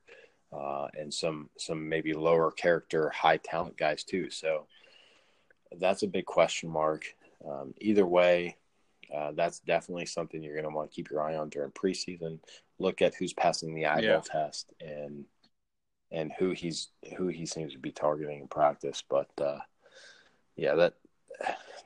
uh, 0.52 0.88
and 0.98 1.12
some 1.12 1.48
some 1.58 1.88
maybe 1.88 2.12
lower 2.12 2.50
character, 2.50 3.10
high 3.10 3.38
talent 3.38 3.76
guys 3.76 4.04
too. 4.04 4.30
So 4.30 4.66
that's 5.78 6.02
a 6.02 6.08
big 6.08 6.26
question 6.26 6.68
mark. 6.68 7.04
Um, 7.48 7.74
either 7.80 8.06
way, 8.06 8.56
uh, 9.14 9.32
that's 9.32 9.60
definitely 9.60 10.06
something 10.06 10.42
you're 10.42 10.54
going 10.54 10.68
to 10.68 10.74
want 10.74 10.90
to 10.90 10.94
keep 10.94 11.10
your 11.10 11.22
eye 11.22 11.36
on 11.36 11.48
during 11.48 11.70
preseason. 11.70 12.38
Look 12.78 13.02
at 13.02 13.14
who's 13.14 13.32
passing 13.32 13.74
the 13.74 13.86
eyeball 13.86 14.02
Yeah. 14.02 14.20
test 14.24 14.72
and 14.80 15.24
and 16.10 16.32
who 16.38 16.50
he's 16.50 16.88
who 17.16 17.28
he 17.28 17.46
seems 17.46 17.72
to 17.72 17.78
be 17.78 17.90
targeting 17.92 18.40
in 18.40 18.48
practice. 18.48 19.02
But 19.08 19.30
uh, 19.40 19.60
yeah, 20.56 20.74
that 20.74 20.94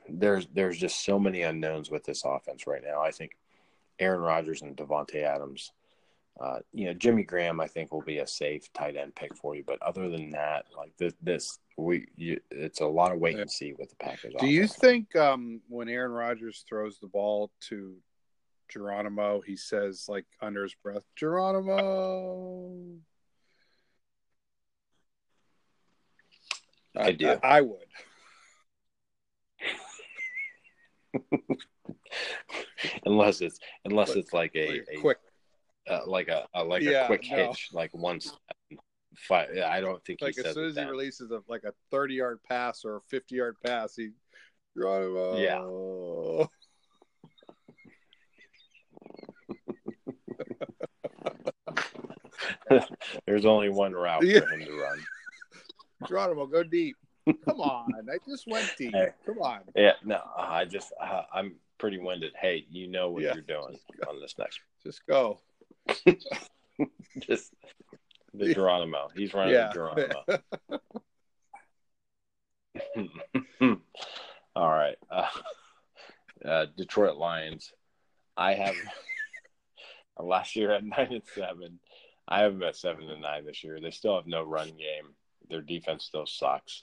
there's 0.09 0.47
there's 0.53 0.79
just 0.79 1.05
so 1.05 1.19
many 1.19 1.43
unknowns 1.43 1.91
with 1.91 2.05
this 2.05 2.25
offense 2.25 2.67
right 2.67 2.83
now. 2.85 3.01
I 3.01 3.13
think 3.13 3.37
Aaron 3.99 4.21
Rodgers 4.21 4.63
and 4.63 4.77
Davante 4.77 5.23
Adams. 5.23 5.73
Uh, 6.39 6.59
you 6.73 6.85
know, 6.87 6.93
Jimmy 6.93 7.23
Graham, 7.23 7.61
I 7.61 7.67
think 7.67 7.93
will 7.93 8.03
be 8.03 8.19
a 8.19 8.27
safe 8.27 8.71
tight 8.75 8.97
end 8.97 9.15
pick 9.15 9.35
for 9.35 9.55
you. 9.57 9.65
But 9.67 9.81
other 9.81 10.11
than 10.11 10.31
that, 10.31 10.67
like 10.77 10.93
this, 10.99 11.15
this 11.23 11.59
we 11.79 12.07
you, 12.17 12.39
it's 12.51 12.81
a 12.81 12.87
lot 12.87 13.13
of 13.13 13.19
wait 13.19 13.39
and 13.39 13.51
see 13.51 13.73
with 13.79 13.89
the 13.89 13.97
Packers. 13.97 14.35
Do 14.39 14.47
you 14.47 14.67
think 14.67 15.17
um, 15.17 15.63
when 15.69 15.89
Aaron 15.89 16.13
Rodgers 16.13 16.65
throws 16.69 16.99
the 16.99 17.07
ball 17.07 17.51
to 17.69 17.97
Geronimo, 18.69 19.41
he 19.41 19.57
says 19.57 20.07
like 20.09 20.27
under 20.43 20.63
his 20.63 20.75
breath, 20.75 21.05
Geronimo? 21.17 22.75
I 26.95 27.13
do. 27.13 27.29
I, 27.29 27.39
I 27.43 27.61
would. 27.63 27.87
unless 33.07 33.41
it's 33.41 33.59
unless 33.85 34.11
it's 34.11 34.33
like 34.33 34.53
a, 34.55 34.69
Like 34.69 34.87
a 34.93 35.01
quick, 35.01 35.19
uh, 35.89 36.01
like 36.07 36.29
a, 36.29 36.47
a 36.55 36.63
like 36.65 36.83
Yeah, 36.83 37.05
a 37.05 37.07
quick 37.07 37.25
no. 37.31 37.37
hitch, 37.49 37.71
like 37.73 37.93
once. 37.95 38.33
Five, 39.19 39.49
I 39.65 39.81
don't 39.81 40.05
think 40.05 40.21
like 40.21 40.37
as 40.37 40.53
soon 40.53 40.67
as 40.67 40.77
he 40.77 40.85
releases 40.85 41.31
a 41.31 41.41
like 41.49 41.65
a 41.65 41.73
thirty 41.91 42.15
yard 42.15 42.39
pass 42.47 42.85
or 42.85 42.97
a 42.97 43.01
fifty 43.09 43.37
yard 43.37 43.57
pass, 43.65 43.97
he 43.97 44.11
Geronimo. 44.77 45.39
Yeah. 45.39 46.47
There's 53.27 53.47
only 53.47 53.69
one 53.69 53.93
route 53.93 54.25
Yeah. 54.25 54.41
for 54.41 54.49
him 54.55 54.65
to 54.67 54.81
run. 54.81 54.99
Geronimo, 56.09 56.47
go 56.47 56.63
deep. 56.63 56.97
Come 57.45 57.61
on, 57.61 57.91
I 58.09 58.19
just 58.29 58.47
went 58.47 58.73
deep. 58.79 58.95
Hey. 58.95 59.09
Come 59.25 59.39
on. 59.39 59.61
Yeah, 59.75 59.93
no, 60.05 60.21
I 60.39 60.65
just 60.65 60.93
uh, 61.01 61.23
I'm 61.33 61.57
pretty 61.79 61.99
winded. 61.99 62.33
Hey, 62.41 62.67
you 62.71 62.87
know 62.87 63.11
what 63.11 63.23
Yeah. 63.23 63.33
you're 63.35 63.43
doing 63.43 63.79
on 64.09 64.21
this 64.21 64.35
next. 64.39 64.61
Just 64.85 65.05
go. 65.07 65.41
Just 67.21 67.53
the 68.35 68.53
Geronimo. 68.55 69.09
He's 69.15 69.33
running 69.35 69.55
Yeah. 69.55 69.69
the 69.69 69.75
Geronimo. 69.75 70.25
All 74.57 74.69
right. 74.71 74.97
Uh, 75.11 75.29
uh, 76.45 76.67
Detroit 76.77 77.17
Lions. 77.17 77.73
I 78.37 78.55
have 78.55 78.75
last 80.19 80.57
year 80.57 80.73
at 80.73 80.85
nine 80.85 81.09
and 81.13 81.23
seven. 81.35 81.81
I 82.29 82.41
have 82.41 82.53
them 82.53 82.63
at 82.63 82.77
seven 82.77 83.09
and 83.11 83.23
nine 83.23 83.47
this 83.47 83.63
year. 83.65 83.79
They 83.81 83.91
still 83.91 84.17
have 84.17 84.27
no 84.27 84.43
run 84.43 84.69
game. 84.69 85.15
Their 85.49 85.63
defense 85.63 86.05
still 86.05 86.27
sucks. 86.27 86.83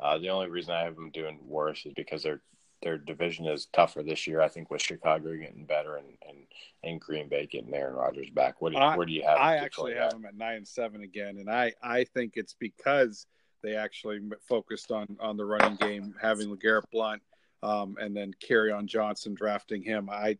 Uh, 0.00 0.18
the 0.18 0.30
only 0.30 0.48
reason 0.48 0.74
I 0.74 0.82
have 0.84 0.94
them 0.94 1.10
doing 1.10 1.38
worse 1.42 1.84
is 1.86 1.92
because 1.94 2.22
their 2.22 2.40
their 2.84 2.98
division 2.98 3.46
is 3.46 3.66
tougher 3.72 4.02
this 4.02 4.26
year. 4.26 4.40
I 4.40 4.48
think 4.48 4.70
with 4.70 4.82
Chicago 4.82 5.34
getting 5.36 5.64
better 5.64 5.96
and 5.96 6.06
and, 6.28 6.38
and 6.84 7.00
Green 7.00 7.28
Bay 7.28 7.46
getting 7.46 7.74
Aaron 7.74 7.94
Rodgers 7.94 8.30
back. 8.30 8.60
What 8.62 8.70
do 8.72 8.78
you, 8.78 8.84
I- 8.84 8.96
where 8.96 9.06
do 9.06 9.12
you 9.12 9.22
have? 9.22 9.38
I 9.38 9.56
actually 9.56 9.94
at? 9.94 10.02
have 10.02 10.12
them 10.12 10.26
at 10.26 10.36
nine 10.36 10.58
and 10.58 10.68
seven 10.68 11.02
again, 11.02 11.38
and 11.38 11.50
I 11.50 11.72
I 11.82 12.04
think 12.04 12.34
it's 12.36 12.54
because 12.54 13.26
they 13.62 13.74
actually 13.74 14.20
focused 14.48 14.92
on 14.92 15.16
on 15.18 15.36
the 15.36 15.44
running 15.44 15.76
game, 15.76 16.14
having 16.20 16.54
Legarrette 16.54 16.90
Blunt, 16.92 17.22
um, 17.62 17.96
and 17.98 18.14
then 18.14 18.32
Kerryon 18.46 18.86
Johnson 18.86 19.34
drafting 19.34 19.82
him. 19.82 20.08
I 20.10 20.38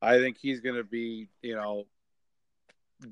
I 0.00 0.18
think 0.18 0.36
he's 0.38 0.60
going 0.60 0.76
to 0.76 0.84
be 0.84 1.28
you 1.42 1.56
know 1.56 1.86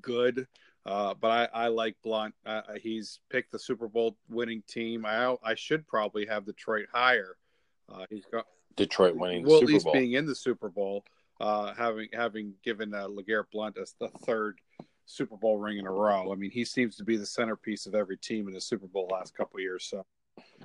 good. 0.00 0.46
Uh, 0.84 1.14
but 1.20 1.50
I, 1.52 1.64
I 1.64 1.68
like 1.68 1.96
Blunt. 2.04 2.32
Uh, 2.44 2.62
he's 2.80 3.18
picked 3.28 3.50
the 3.50 3.58
Super 3.58 3.88
Bowl 3.88 4.16
winning 4.28 4.62
team. 4.68 5.04
I 5.04 5.34
I 5.42 5.54
should 5.56 5.88
probably 5.88 6.26
have 6.26 6.44
Detroit 6.44 6.86
higher. 6.92 7.36
Uh, 7.92 8.04
he's 8.10 8.24
got 8.26 8.46
Detroit 8.76 9.16
winning 9.16 9.42
the 9.42 9.48
well, 9.48 9.58
at 9.58 9.60
Super 9.60 9.72
least 9.72 9.84
Bowl. 9.84 9.92
being 9.94 10.12
in 10.12 10.26
the 10.26 10.34
Super 10.34 10.68
Bowl, 10.68 11.04
uh, 11.40 11.74
having 11.74 12.08
having 12.12 12.54
given 12.62 12.94
uh, 12.94 13.08
Legarrette 13.08 13.50
Blunt 13.52 13.76
as 13.78 13.94
the 13.98 14.08
third 14.24 14.60
Super 15.06 15.36
Bowl 15.36 15.58
ring 15.58 15.78
in 15.78 15.86
a 15.86 15.90
row. 15.90 16.32
I 16.32 16.34
mean, 16.34 16.50
he 16.50 16.64
seems 16.64 16.96
to 16.96 17.04
be 17.04 17.16
the 17.16 17.26
centerpiece 17.26 17.86
of 17.86 17.94
every 17.94 18.16
team 18.16 18.48
in 18.48 18.54
the 18.54 18.60
Super 18.60 18.86
Bowl 18.86 19.08
last 19.10 19.36
couple 19.36 19.58
of 19.58 19.62
years. 19.62 19.84
So, 19.84 20.04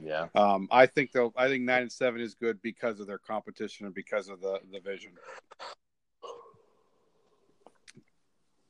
yeah. 0.02 0.28
um, 0.36 0.68
I 0.72 0.86
think 0.86 1.12
they'll. 1.12 1.34
I 1.38 1.48
think 1.48 1.64
nine 1.64 1.84
and 1.84 1.92
seven 1.92 2.22
is 2.22 2.36
good 2.36 2.62
because 2.62 3.00
of 3.00 3.08
their 3.08 3.20
competition 3.20 3.86
and 3.86 3.96
because 3.96 4.30
of 4.30 4.42
the 4.42 4.60
the 4.72 4.80
vision. 4.80 5.12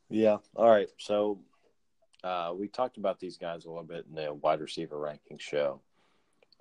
Yeah. 0.10 0.38
All 0.56 0.70
right. 0.70 0.90
So 0.98 1.40
uh, 2.24 2.54
we 2.56 2.68
talked 2.68 2.98
about 2.98 3.20
these 3.20 3.38
guys 3.38 3.66
a 3.66 3.70
little 3.70 3.84
bit 3.84 4.06
in 4.10 4.16
the 4.16 4.34
wide 4.34 4.60
receiver 4.60 5.00
ranking 5.00 5.38
show. 5.38 5.82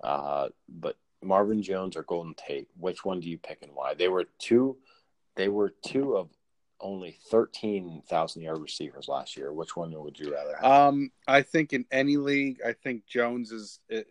Uh, 0.01 0.47
but 0.67 0.97
Marvin 1.23 1.61
Jones 1.61 1.95
or 1.95 2.03
Golden 2.03 2.33
Tate, 2.33 2.67
which 2.77 3.05
one 3.05 3.19
do 3.19 3.29
you 3.29 3.37
pick 3.37 3.61
and 3.61 3.71
why? 3.73 3.93
They 3.93 4.07
were 4.07 4.25
two. 4.39 4.77
They 5.35 5.49
were 5.49 5.73
two 5.85 6.17
of 6.17 6.29
only 6.79 7.17
thirteen 7.29 8.01
thousand 8.09 8.41
yard 8.41 8.59
receivers 8.59 9.07
last 9.07 9.37
year. 9.37 9.53
Which 9.53 9.75
one 9.75 9.91
would 9.91 10.19
you 10.19 10.33
rather 10.33 10.55
have? 10.55 10.65
Um, 10.65 11.11
I 11.27 11.41
think 11.43 11.73
in 11.73 11.85
any 11.91 12.17
league, 12.17 12.59
I 12.65 12.73
think 12.73 13.05
Jones 13.05 13.51
is. 13.51 13.79
It, 13.89 14.07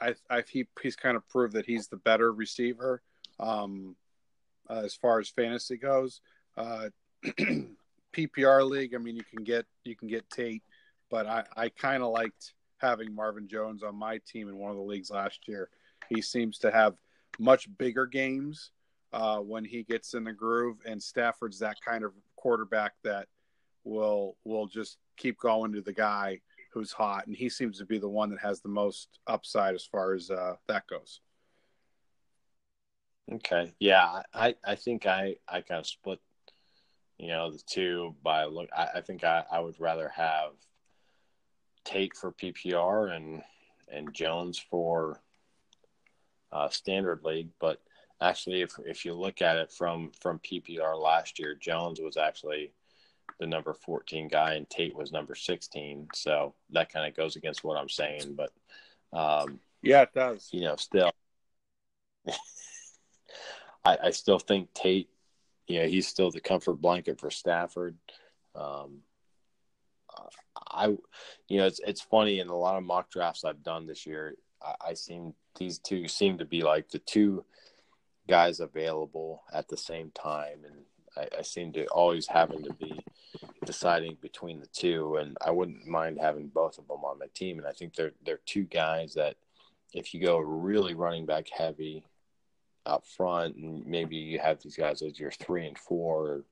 I, 0.00 0.14
I 0.28 0.42
he 0.48 0.66
he's 0.82 0.96
kind 0.96 1.16
of 1.16 1.26
proved 1.28 1.54
that 1.54 1.66
he's 1.66 1.88
the 1.88 1.96
better 1.96 2.32
receiver, 2.32 3.02
um, 3.38 3.96
uh, 4.68 4.82
as 4.84 4.94
far 4.94 5.20
as 5.20 5.28
fantasy 5.28 5.76
goes. 5.76 6.20
Uh, 6.56 6.88
PPR 8.12 8.68
league, 8.68 8.94
I 8.94 8.98
mean, 8.98 9.16
you 9.16 9.22
can 9.22 9.44
get 9.44 9.64
you 9.84 9.94
can 9.94 10.08
get 10.08 10.28
Tate, 10.28 10.62
but 11.10 11.26
I 11.26 11.44
I 11.56 11.68
kind 11.68 12.02
of 12.02 12.10
liked 12.10 12.54
having 12.78 13.14
Marvin 13.14 13.46
Jones 13.46 13.82
on 13.82 13.94
my 13.94 14.18
team 14.26 14.48
in 14.48 14.56
one 14.56 14.70
of 14.70 14.76
the 14.76 14.82
leagues 14.82 15.10
last 15.10 15.46
year. 15.46 15.68
He 16.10 16.20
seems 16.20 16.58
to 16.58 16.70
have 16.70 16.94
much 17.38 17.68
bigger 17.78 18.06
games 18.06 18.72
uh, 19.12 19.38
when 19.38 19.64
he 19.64 19.82
gets 19.82 20.14
in 20.14 20.24
the 20.24 20.32
groove, 20.32 20.78
and 20.84 21.02
Stafford's 21.02 21.58
that 21.60 21.76
kind 21.86 22.04
of 22.04 22.12
quarterback 22.36 22.92
that 23.04 23.28
will 23.84 24.36
will 24.44 24.66
just 24.66 24.98
keep 25.16 25.38
going 25.38 25.72
to 25.72 25.80
the 25.80 25.92
guy 25.92 26.40
who's 26.72 26.92
hot, 26.92 27.26
and 27.26 27.34
he 27.34 27.48
seems 27.48 27.78
to 27.78 27.84
be 27.86 27.98
the 27.98 28.08
one 28.08 28.30
that 28.30 28.40
has 28.40 28.60
the 28.60 28.68
most 28.68 29.18
upside 29.26 29.74
as 29.74 29.84
far 29.84 30.14
as 30.14 30.30
uh, 30.30 30.54
that 30.68 30.86
goes. 30.86 31.20
Okay. 33.32 33.72
Yeah, 33.78 34.22
I, 34.34 34.56
I 34.64 34.74
think 34.74 35.06
I, 35.06 35.36
I 35.48 35.60
kind 35.60 35.80
of 35.80 35.86
split, 35.86 36.18
you 37.18 37.28
know, 37.28 37.50
the 37.52 37.62
two 37.64 38.16
by 38.22 38.44
look. 38.44 38.68
I, 38.76 38.88
I 38.96 39.00
think 39.00 39.24
I, 39.24 39.44
I 39.50 39.60
would 39.60 39.78
rather 39.78 40.08
have 40.08 40.52
Tate 41.84 42.16
for 42.16 42.32
PPR 42.32 43.14
and 43.14 43.42
and 43.92 44.14
Jones 44.14 44.58
for 44.58 45.20
uh, 46.52 46.68
standard 46.68 47.24
league. 47.24 47.48
But 47.60 47.80
actually, 48.20 48.62
if 48.62 48.78
if 48.84 49.04
you 49.04 49.14
look 49.14 49.42
at 49.42 49.56
it 49.56 49.72
from 49.72 50.12
from 50.20 50.38
PPR 50.40 51.00
last 51.00 51.38
year, 51.38 51.54
Jones 51.54 52.00
was 52.00 52.16
actually 52.16 52.72
the 53.38 53.46
number 53.46 53.72
14 53.72 54.28
guy 54.28 54.54
and 54.54 54.68
Tate 54.68 54.94
was 54.94 55.12
number 55.12 55.34
16. 55.34 56.08
So 56.14 56.54
that 56.70 56.92
kind 56.92 57.08
of 57.08 57.16
goes 57.16 57.36
against 57.36 57.64
what 57.64 57.78
I'm 57.78 57.88
saying. 57.88 58.36
But 58.36 58.52
um, 59.18 59.60
Yeah, 59.82 60.02
it 60.02 60.12
does. 60.14 60.48
you 60.52 60.60
know, 60.60 60.76
still, 60.76 61.10
I, 63.84 63.98
I 64.04 64.10
still 64.10 64.38
think 64.38 64.72
Tate, 64.74 65.08
you 65.66 65.80
know, 65.80 65.86
he's 65.86 66.06
still 66.06 66.30
the 66.30 66.40
comfort 66.40 66.80
blanket 66.82 67.18
for 67.18 67.30
Stafford. 67.30 67.96
Um, 68.54 68.98
I, 70.70 70.86
you 71.48 71.58
know, 71.58 71.66
it's 71.66 71.80
it's 71.86 72.00
funny 72.00 72.40
in 72.40 72.48
a 72.48 72.56
lot 72.56 72.76
of 72.76 72.84
mock 72.84 73.10
drafts 73.10 73.44
I've 73.44 73.62
done 73.62 73.86
this 73.86 74.06
year. 74.06 74.34
I, 74.62 74.90
I 74.90 74.94
seem 74.94 75.34
these 75.56 75.78
two 75.78 76.08
seem 76.08 76.38
to 76.38 76.44
be 76.44 76.62
like 76.62 76.88
the 76.90 76.98
two 76.98 77.44
guys 78.28 78.60
available 78.60 79.42
at 79.52 79.68
the 79.68 79.76
same 79.76 80.10
time, 80.12 80.58
and 80.64 80.84
I, 81.16 81.38
I 81.38 81.42
seem 81.42 81.72
to 81.72 81.86
always 81.86 82.26
having 82.26 82.62
to 82.64 82.72
be 82.74 83.04
deciding 83.64 84.16
between 84.20 84.60
the 84.60 84.68
two. 84.68 85.16
And 85.16 85.36
I 85.40 85.50
wouldn't 85.50 85.86
mind 85.86 86.18
having 86.20 86.48
both 86.48 86.78
of 86.78 86.86
them 86.86 87.04
on 87.04 87.18
my 87.18 87.26
team. 87.34 87.58
And 87.58 87.66
I 87.66 87.72
think 87.72 87.94
they're 87.94 88.12
they're 88.24 88.40
two 88.46 88.64
guys 88.64 89.14
that 89.14 89.36
if 89.92 90.14
you 90.14 90.20
go 90.20 90.38
really 90.38 90.94
running 90.94 91.26
back 91.26 91.48
heavy 91.48 92.04
up 92.86 93.04
front, 93.06 93.56
and 93.56 93.84
maybe 93.86 94.16
you 94.16 94.38
have 94.38 94.62
these 94.62 94.76
guys 94.76 95.02
as 95.02 95.18
your 95.18 95.32
three 95.32 95.66
and 95.66 95.76
four, 95.76 96.26
or, 96.26 96.44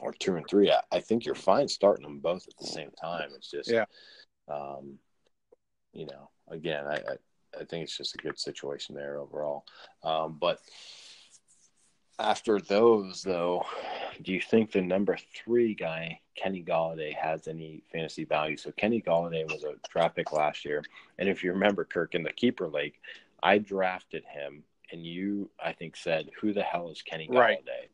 or 0.00 0.12
two 0.12 0.36
and 0.36 0.46
three, 0.48 0.70
I, 0.70 0.80
I 0.92 1.00
think 1.00 1.24
you're 1.24 1.34
fine 1.34 1.68
starting 1.68 2.02
them 2.04 2.18
both 2.18 2.46
at 2.48 2.56
the 2.58 2.66
same 2.66 2.90
time. 3.00 3.30
It's 3.34 3.50
just, 3.50 3.70
Yeah. 3.70 3.86
um, 4.48 4.98
you 5.92 6.06
know, 6.06 6.30
again, 6.48 6.84
I, 6.86 6.96
I 6.96 7.16
I 7.54 7.64
think 7.64 7.84
it's 7.84 7.96
just 7.96 8.14
a 8.14 8.18
good 8.18 8.38
situation 8.38 8.94
there 8.94 9.18
overall. 9.18 9.64
Um, 10.02 10.36
but 10.40 10.60
after 12.18 12.58
those, 12.60 13.22
though, 13.22 13.64
do 14.22 14.32
you 14.32 14.40
think 14.40 14.72
the 14.72 14.82
number 14.82 15.16
three 15.36 15.74
guy, 15.74 16.20
Kenny 16.34 16.62
Golladay, 16.62 17.14
has 17.14 17.46
any 17.46 17.82
fantasy 17.92 18.24
value? 18.24 18.56
So 18.56 18.72
Kenny 18.72 19.00
Golladay 19.00 19.44
was 19.46 19.64
a 19.64 19.74
draft 19.88 20.16
pick 20.16 20.32
last 20.32 20.64
year, 20.64 20.82
and 21.18 21.28
if 21.28 21.44
you 21.44 21.52
remember, 21.52 21.84
Kirk 21.84 22.14
in 22.14 22.22
the 22.22 22.32
keeper 22.32 22.68
league, 22.68 22.94
I 23.42 23.58
drafted 23.58 24.24
him, 24.24 24.64
and 24.90 25.06
you, 25.06 25.48
I 25.62 25.72
think, 25.72 25.96
said, 25.96 26.30
"Who 26.40 26.52
the 26.52 26.62
hell 26.62 26.90
is 26.90 27.02
Kenny 27.02 27.28
Golladay?" 27.28 27.38
Right. 27.38 27.90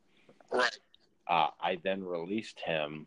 Right. 0.50 0.78
Uh, 1.26 1.48
I 1.60 1.78
then 1.82 2.02
released 2.02 2.60
him. 2.60 3.06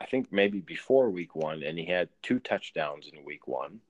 I 0.00 0.06
think 0.06 0.32
maybe 0.32 0.60
before 0.60 1.10
week 1.10 1.36
one, 1.36 1.62
and 1.62 1.78
he 1.78 1.84
had 1.84 2.08
two 2.22 2.38
touchdowns 2.40 3.08
in 3.12 3.24
week 3.24 3.46
one, 3.46 3.80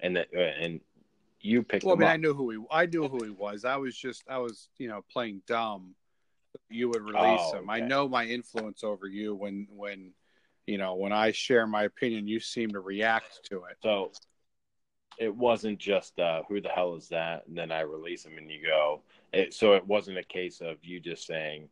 and 0.00 0.16
that, 0.16 0.28
uh, 0.36 0.40
and 0.40 0.80
you 1.40 1.62
picked 1.62 1.84
Well, 1.84 1.94
I 1.94 1.98
mean, 1.98 2.08
up. 2.08 2.14
I 2.14 2.16
knew 2.16 2.34
who 2.34 2.50
he. 2.50 2.58
I 2.70 2.86
knew 2.86 3.08
who 3.08 3.24
he 3.24 3.30
was. 3.30 3.64
I 3.64 3.76
was 3.76 3.96
just, 3.96 4.24
I 4.28 4.38
was, 4.38 4.68
you 4.78 4.88
know, 4.88 5.04
playing 5.10 5.42
dumb. 5.46 5.94
You 6.68 6.88
would 6.88 7.02
release 7.02 7.40
Oh, 7.52 7.58
him. 7.58 7.70
I 7.70 7.80
know 7.80 8.08
my 8.08 8.24
influence 8.24 8.82
over 8.82 9.06
you 9.06 9.34
when, 9.34 9.68
when, 9.70 10.12
you 10.66 10.78
know, 10.78 10.94
when 10.94 11.12
I 11.12 11.30
share 11.32 11.66
my 11.66 11.84
opinion, 11.84 12.26
you 12.26 12.40
seem 12.40 12.70
to 12.70 12.80
react 12.80 13.40
to 13.50 13.64
it. 13.64 13.76
So 13.82 14.12
it 15.18 15.34
wasn't 15.34 15.78
just 15.78 16.18
uh, 16.18 16.42
who 16.48 16.60
the 16.60 16.68
hell 16.68 16.94
is 16.94 17.08
that, 17.08 17.46
and 17.46 17.56
then 17.56 17.70
I 17.70 17.80
release 17.80 18.24
him, 18.24 18.38
and 18.38 18.50
you 18.50 18.60
go. 18.66 19.02
It, 19.32 19.54
so 19.54 19.74
it 19.74 19.86
wasn't 19.86 20.18
a 20.18 20.24
case 20.24 20.60
of 20.60 20.76
you 20.82 21.00
just 21.00 21.26
saying, 21.26 21.68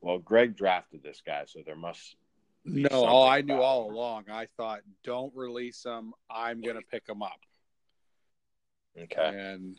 "Well, 0.00 0.18
Greg 0.18 0.56
drafted 0.56 1.02
this 1.02 1.22
guy, 1.24 1.44
so 1.46 1.60
there 1.64 1.76
must." 1.76 2.16
be 2.64 2.82
No, 2.82 3.04
all 3.04 3.26
I 3.28 3.40
knew 3.40 3.60
all 3.60 3.88
him." 3.88 3.94
along. 3.94 4.24
I 4.30 4.46
thought, 4.46 4.80
don't 5.04 5.32
release 5.34 5.84
him. 5.84 6.12
I'm 6.30 6.60
going 6.60 6.76
to 6.76 6.82
pick 6.82 7.08
him 7.08 7.22
up. 7.22 7.40
Okay. 9.00 9.30
And 9.34 9.76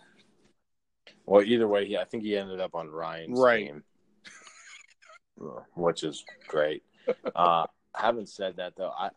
Well, 1.26 1.43
either 1.43 1.67
way, 1.67 1.86
he, 1.86 1.97
I 1.97 2.06
think 2.06 2.23
he 2.23 2.38
ended 2.38 2.60
up 2.60 2.76
on 2.76 2.89
Ryan's 2.89 3.39
Right. 3.39 3.67
team, 3.67 3.84
which 5.76 6.04
is 6.04 6.23
great. 6.47 6.84
uh, 7.36 7.67
having 7.95 8.26
said 8.26 8.58
that, 8.58 8.76
though, 8.76 8.91
I 8.91 9.10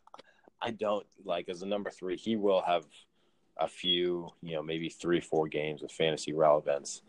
I 0.60 0.70
don't 0.70 1.06
like 1.24 1.48
as 1.48 1.62
a 1.62 1.66
number 1.66 1.90
three. 1.90 2.16
He 2.16 2.36
will 2.36 2.62
have 2.62 2.84
a 3.58 3.68
few, 3.68 4.30
you 4.42 4.54
know, 4.54 4.62
maybe 4.62 4.88
three, 4.88 5.20
four 5.20 5.48
games 5.48 5.82
of 5.82 5.90
fantasy 5.92 6.32
relevance. 6.32 7.02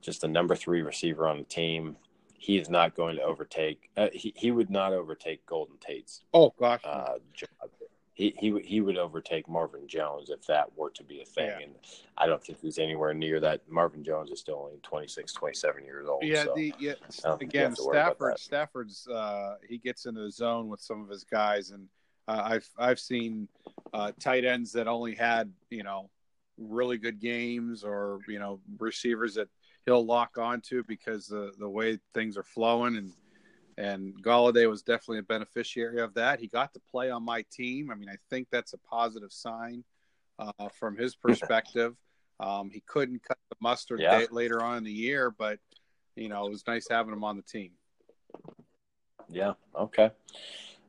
Just 0.00 0.24
a 0.24 0.28
number 0.28 0.56
three 0.56 0.82
receiver 0.82 1.26
on 1.26 1.38
the 1.38 1.44
team. 1.44 1.96
He 2.34 2.58
is 2.58 2.70
not 2.70 2.96
going 2.96 3.16
to 3.16 3.22
overtake. 3.22 3.90
Uh, 3.96 4.08
he 4.12 4.32
he 4.36 4.50
would 4.50 4.70
not 4.70 4.92
overtake 4.92 5.44
Golden 5.46 5.76
Tate's 5.78 6.22
oh 6.32 6.52
gosh, 6.58 6.80
uh, 6.84 7.18
job. 7.34 7.48
He, 8.14 8.34
he 8.38 8.58
he 8.60 8.80
would 8.80 8.98
overtake 8.98 9.48
Marvin 9.48 9.86
Jones 9.86 10.30
if 10.30 10.46
that 10.46 10.76
were 10.76 10.90
to 10.90 11.04
be 11.04 11.20
a 11.20 11.24
thing. 11.24 11.46
Yeah. 11.48 11.64
And 11.64 11.74
I 12.18 12.26
don't 12.26 12.42
think 12.42 12.58
he's 12.60 12.78
anywhere 12.78 13.14
near 13.14 13.40
that. 13.40 13.62
Marvin 13.68 14.04
Jones 14.04 14.30
is 14.30 14.40
still 14.40 14.62
only 14.66 14.78
26, 14.82 15.32
27 15.32 15.84
years 15.84 16.08
old. 16.08 16.24
Yeah, 16.24 16.44
so 16.44 16.54
the, 16.54 16.74
yeah. 16.78 16.94
Again, 17.40 17.74
Stafford 17.74 18.38
Stafford's 18.38 19.06
uh, 19.08 19.54
he 19.68 19.78
gets 19.78 20.06
into 20.06 20.22
the 20.22 20.30
zone 20.30 20.68
with 20.68 20.80
some 20.80 21.02
of 21.02 21.08
his 21.08 21.24
guys, 21.24 21.70
and 21.70 21.86
uh, 22.28 22.42
I've 22.44 22.68
I've 22.78 23.00
seen 23.00 23.48
uh, 23.92 24.12
tight 24.20 24.44
ends 24.44 24.72
that 24.72 24.88
only 24.88 25.14
had 25.14 25.52
you 25.70 25.82
know 25.82 26.10
really 26.58 26.98
good 26.98 27.20
games 27.20 27.84
or 27.84 28.18
you 28.28 28.38
know 28.38 28.60
receivers 28.78 29.34
that 29.34 29.48
he'll 29.86 30.04
lock 30.04 30.36
onto 30.36 30.82
because 30.86 31.26
the 31.26 31.52
the 31.58 31.68
way 31.68 31.98
things 32.12 32.36
are 32.36 32.42
flowing 32.42 32.96
and 32.96 33.12
and 33.78 34.14
Golladay 34.22 34.68
was 34.68 34.82
definitely 34.82 35.18
a 35.18 35.22
beneficiary 35.22 36.00
of 36.00 36.14
that. 36.14 36.40
He 36.40 36.46
got 36.46 36.72
to 36.74 36.80
play 36.90 37.10
on 37.10 37.24
my 37.24 37.44
team. 37.50 37.90
I 37.90 37.94
mean, 37.94 38.08
I 38.08 38.16
think 38.28 38.48
that's 38.50 38.72
a 38.72 38.78
positive 38.78 39.32
sign 39.32 39.84
uh, 40.38 40.68
from 40.78 40.96
his 40.96 41.14
perspective. 41.14 41.96
Um, 42.40 42.70
he 42.70 42.80
couldn't 42.86 43.22
cut 43.22 43.38
the 43.50 43.56
mustard 43.60 44.00
yeah. 44.00 44.24
later 44.30 44.62
on 44.62 44.78
in 44.78 44.84
the 44.84 44.92
year, 44.92 45.30
but 45.30 45.58
you 46.16 46.28
know 46.28 46.46
it 46.46 46.50
was 46.50 46.66
nice 46.66 46.86
having 46.90 47.12
him 47.12 47.22
on 47.22 47.36
the 47.36 47.42
team. 47.42 47.72
Yeah. 49.28 49.52
Okay. 49.78 50.10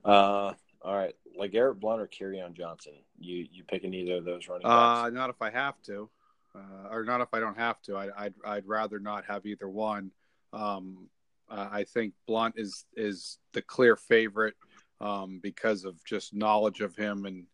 Uh, 0.04 0.54
all 0.82 0.96
right. 0.96 1.16
LeGarrette 1.40 1.80
Blunt 1.80 2.02
or 2.02 2.08
Kerryon 2.08 2.54
Johnson? 2.54 2.94
You 3.20 3.48
you 3.52 3.64
picking 3.64 3.94
either 3.94 4.16
of 4.16 4.26
those 4.26 4.48
running 4.48 4.64
backs? 4.64 5.08
Uh, 5.08 5.10
not 5.10 5.30
if 5.30 5.42
I 5.42 5.50
have 5.50 5.82
to, 5.84 6.10
uh, 6.56 6.90
or 6.90 7.04
not 7.04 7.22
if 7.22 7.34
I 7.34 7.40
don't 7.40 7.58
have 7.58 7.82
to. 7.84 7.96
I, 7.96 8.06
would 8.06 8.14
I'd, 8.18 8.34
I'd 8.46 8.68
rather 8.68 9.00
not 9.00 9.26
have 9.26 9.46
either 9.46 9.68
one. 9.68 10.12
Um, 10.54 11.10
uh, 11.52 11.68
I 11.70 11.84
think 11.84 12.14
Blunt 12.28 12.56
is 12.58 12.86
is 12.96 13.38
the 13.54 13.62
clear 13.62 13.96
favorite 13.96 14.56
um, 15.02 15.40
because 15.44 15.84
of 15.84 16.04
just 16.06 16.34
knowledge 16.34 16.80
of 16.80 16.96
him, 16.96 17.26
and 17.26 17.46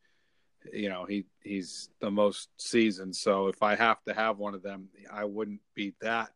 you 0.72 0.90
know 0.90 1.06
he 1.06 1.26
he's 1.44 1.90
the 2.00 2.12
most 2.12 2.50
seasoned. 2.58 3.16
So 3.16 3.48
if 3.48 3.64
I 3.64 3.76
have 3.76 4.04
to 4.04 4.14
have 4.14 4.38
one 4.38 4.54
of 4.54 4.62
them, 4.62 4.90
I 5.12 5.26
wouldn't 5.26 5.62
be 5.74 5.96
that 6.02 6.30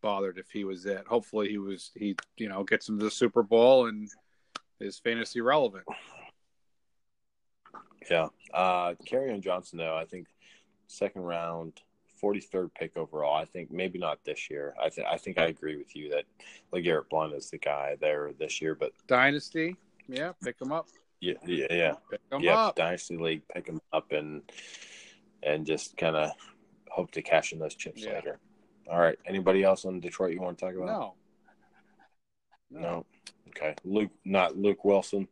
bothered 0.00 0.38
if 0.38 0.50
he 0.50 0.64
was 0.64 0.86
it. 0.86 1.04
Hopefully 1.08 1.48
he 1.48 1.58
was 1.58 1.90
he 1.96 2.14
you 2.36 2.48
know 2.48 2.62
gets 2.62 2.88
him 2.88 2.98
to 3.00 3.04
the 3.04 3.10
Super 3.10 3.42
Bowl 3.42 3.88
and 3.88 4.08
is 4.80 5.00
fantasy 5.00 5.40
relevant. 5.40 5.84
Yeah, 8.08 8.28
uh, 8.54 8.94
Kerryon 9.10 9.40
Johnson 9.40 9.78
though 9.78 9.96
I 9.96 10.04
think 10.04 10.28
second 10.86 11.22
round 11.22 11.80
43rd 12.22 12.70
pick 12.74 12.96
overall. 12.96 13.34
I 13.34 13.44
think 13.44 13.70
maybe 13.70 13.98
not 13.98 14.18
this 14.24 14.50
year. 14.50 14.74
I 14.82 14.88
think 14.88 15.06
I 15.06 15.16
think 15.16 15.38
I 15.38 15.46
agree 15.46 15.76
with 15.76 15.94
you 15.96 16.10
that 16.10 16.24
LeGarrette 16.72 17.08
Blunt 17.10 17.34
is 17.34 17.50
the 17.50 17.58
guy 17.58 17.96
there 18.00 18.30
this 18.38 18.60
year. 18.60 18.74
But 18.74 18.92
dynasty, 19.06 19.76
yeah, 20.08 20.32
pick 20.42 20.60
him 20.60 20.72
up. 20.72 20.88
Yeah, 21.20 21.34
yeah, 21.44 21.66
yeah. 21.70 21.94
Yeah. 22.38 22.70
Dynasty 22.76 23.16
league, 23.16 23.42
pick 23.52 23.66
him 23.66 23.80
up 23.92 24.12
and 24.12 24.42
and 25.42 25.66
just 25.66 25.96
kind 25.96 26.16
of 26.16 26.30
hope 26.90 27.10
to 27.12 27.22
cash 27.22 27.52
in 27.52 27.58
those 27.58 27.74
chips 27.74 28.04
yeah. 28.04 28.14
later. 28.14 28.38
All 28.90 28.98
right. 28.98 29.18
Anybody 29.26 29.62
else 29.62 29.84
on 29.84 30.00
Detroit 30.00 30.32
you 30.32 30.40
want 30.40 30.58
to 30.58 30.64
talk 30.64 30.74
about? 30.74 30.86
No. 30.86 31.14
No. 32.70 32.80
no. 32.80 33.06
Okay. 33.48 33.74
Luke, 33.84 34.10
not 34.24 34.56
Luke 34.56 34.84
Wilson, 34.84 35.28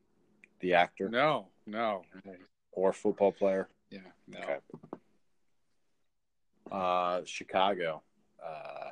the 0.61 0.75
actor. 0.75 1.09
No, 1.09 1.49
no. 1.67 2.03
Or 2.73 2.93
football 2.93 3.33
player. 3.33 3.69
Yeah. 3.91 4.01
No. 4.29 4.41
Okay. 4.41 4.57
Uh, 6.71 7.21
Chicago. 7.25 8.03
A 8.43 8.49
uh, 8.49 8.91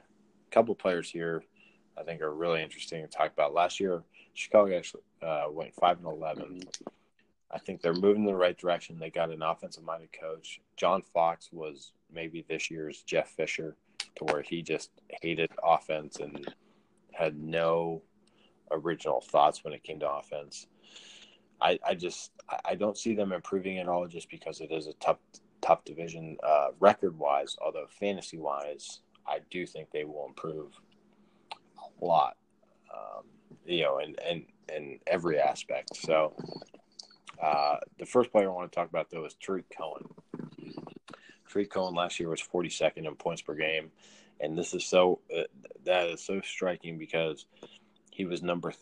couple 0.51 0.75
players 0.75 1.11
here 1.11 1.45
I 1.97 2.03
think 2.03 2.21
are 2.23 2.35
really 2.35 2.63
interesting 2.63 3.03
to 3.03 3.09
talk 3.09 3.33
about. 3.33 3.55
Last 3.55 3.79
year, 3.79 4.03
Chicago 4.35 4.77
actually 4.77 5.03
uh, 5.23 5.45
went 5.51 5.75
five 5.75 5.99
and 5.99 6.07
11 6.07 6.63
I 7.55 7.59
think 7.59 7.81
they're 7.81 7.95
moving 7.95 8.23
in 8.23 8.27
the 8.27 8.35
right 8.35 8.59
direction. 8.59 8.99
They 8.99 9.11
got 9.11 9.31
an 9.31 9.41
offensive-minded 9.41 10.09
coach. 10.13 10.61
John 10.77 11.03
Fox 11.03 11.51
was 11.53 11.93
maybe 12.13 12.45
this 12.49 12.69
year's 12.69 13.03
Jeff 13.03 13.29
Fisher, 13.29 13.77
to 14.17 14.25
where 14.25 14.43
he 14.43 14.61
just 14.61 14.91
hated 15.23 15.51
offense 15.63 16.19
and 16.19 16.53
had 17.13 17.39
no 17.39 18.03
original 18.73 19.21
thoughts 19.21 19.63
when 19.63 19.73
it 19.73 19.85
came 19.85 20.01
to 20.01 20.11
offense. 20.11 20.67
I, 21.61 21.79
I 21.87 21.95
just 21.95 22.33
I 22.65 22.75
don't 22.75 22.99
see 22.99 23.15
them 23.15 23.33
improving 23.33 23.79
at 23.79 23.89
all 23.89 24.07
just 24.09 24.29
because 24.29 24.61
it 24.61 24.73
is 24.73 24.89
a 24.89 24.93
tough 24.95 25.19
tough 25.65 25.85
division 25.85 26.37
uh, 26.43 26.69
record 26.79 27.19
wise, 27.19 27.57
although 27.65 27.87
fantasy 27.89 28.39
wise, 28.39 29.01
I 29.27 29.39
do 29.51 29.67
think 29.67 29.91
they 29.91 30.05
will 30.05 30.27
improve 30.29 30.73
a 31.53 32.05
lot. 32.05 32.37
Um, 32.93 33.25
you 33.65 33.83
know, 33.83 33.99
in, 33.99 34.15
in 34.31 34.47
in 34.75 34.99
every 35.07 35.39
aspect. 35.39 35.97
So, 35.97 36.35
uh, 37.43 37.77
the 37.99 38.07
first 38.07 38.31
player 38.31 38.51
I 38.51 38.53
want 38.53 38.71
to 38.71 38.75
talk 38.75 38.89
about 38.89 39.11
though 39.11 39.25
is 39.25 39.35
Tarik 39.35 39.65
Cohen. 39.77 40.05
Tarik 41.51 41.71
Cohen 41.71 41.95
last 41.95 42.21
year 42.21 42.29
was 42.29 42.43
42nd 42.43 43.07
in 43.07 43.15
points 43.15 43.43
per 43.43 43.55
game, 43.55 43.91
and 44.41 44.57
this 44.57 44.75
is 44.75 44.85
so 44.85 45.21
uh, 45.37 45.43
that 45.85 46.09
is 46.09 46.25
so 46.25 46.41
striking 46.43 46.99
because 46.99 47.47
he 48.11 48.25
was 48.27 48.43
number 48.43 48.73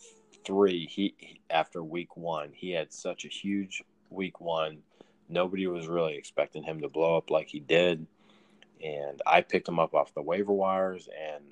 three. 0.45 0.87
He 0.87 1.41
after 1.49 1.83
week 1.83 2.17
one, 2.17 2.51
he 2.53 2.73
had 2.73 2.93
such 2.93 3.25
a 3.25 3.29
huge 3.29 3.83
week 4.11 4.41
one 4.41 4.79
Nobody 5.33 5.67
was 5.67 5.87
really 5.89 6.15
expecting 6.17 6.63
him 6.63 6.81
to 6.83 6.89
blow 6.89 7.17
up 7.17 7.31
like 7.31 7.49
he 7.49 7.61
did. 7.61 8.07
And 8.85 9.21
I 9.27 9.41
picked 9.41 9.69
him 9.69 9.79
up 9.79 9.95
off 9.95 10.15
the 10.15 10.23
waiver 10.23 10.53
wires, 10.53 11.09
and 11.09 11.45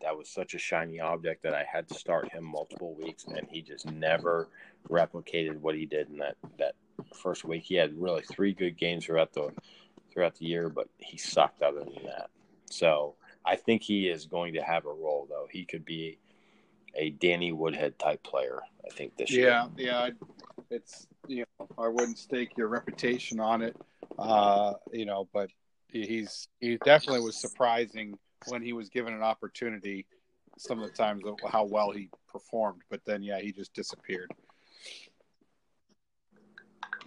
that 0.00 0.16
was 0.16 0.28
such 0.28 0.54
a 0.54 0.58
shiny 0.58 1.00
object 1.00 1.42
that 1.44 1.54
I 1.54 1.64
had 1.64 1.88
to 1.88 1.94
start 1.94 2.32
him 2.32 2.44
multiple 2.44 2.94
weeks, 2.94 3.24
and 3.24 3.46
he 3.48 3.62
just 3.62 3.86
never 3.86 4.48
replicated 4.90 5.58
what 5.60 5.76
he 5.76 5.86
did 5.86 6.08
in 6.08 6.18
that 6.18 6.36
that 6.58 6.74
first 7.14 7.44
week. 7.44 7.62
He 7.62 7.76
had 7.76 8.00
really 8.00 8.22
three 8.22 8.52
good 8.52 8.76
games 8.76 9.06
throughout 9.06 9.32
the 9.32 9.52
throughout 10.12 10.34
the 10.36 10.46
year, 10.46 10.68
but 10.68 10.88
he 10.98 11.16
sucked 11.16 11.62
other 11.62 11.80
than 11.80 12.04
that. 12.04 12.30
So 12.70 13.14
I 13.44 13.56
think 13.56 13.82
he 13.82 14.08
is 14.08 14.26
going 14.26 14.54
to 14.54 14.62
have 14.62 14.86
a 14.86 14.92
role, 14.92 15.26
though. 15.28 15.46
He 15.50 15.64
could 15.64 15.84
be 15.84 16.18
a 16.94 17.10
Danny 17.10 17.52
Woodhead 17.52 17.98
type 17.98 18.22
player. 18.22 18.60
I 18.84 18.92
think 18.92 19.16
this 19.16 19.30
yeah, 19.30 19.36
year. 19.36 19.86
Yeah, 19.86 20.06
yeah. 20.06 20.10
It's 20.70 21.06
you 21.26 21.44
know, 21.58 21.68
I 21.78 21.88
wouldn't 21.88 22.18
stake 22.18 22.56
your 22.56 22.68
reputation 22.68 23.40
on 23.40 23.62
it. 23.62 23.76
Uh, 24.18 24.74
you 24.92 25.06
know, 25.06 25.28
but 25.32 25.50
he's 25.88 26.48
he 26.60 26.76
definitely 26.84 27.20
was 27.20 27.36
surprising 27.36 28.18
when 28.48 28.62
he 28.62 28.72
was 28.72 28.88
given 28.88 29.14
an 29.14 29.22
opportunity. 29.22 30.06
Some 30.58 30.82
of 30.82 30.90
the 30.90 30.96
times 30.96 31.22
of 31.24 31.36
how 31.50 31.64
well 31.64 31.90
he 31.90 32.10
performed, 32.28 32.82
but 32.90 33.00
then 33.06 33.22
yeah, 33.22 33.40
he 33.40 33.52
just 33.52 33.72
disappeared. 33.72 34.30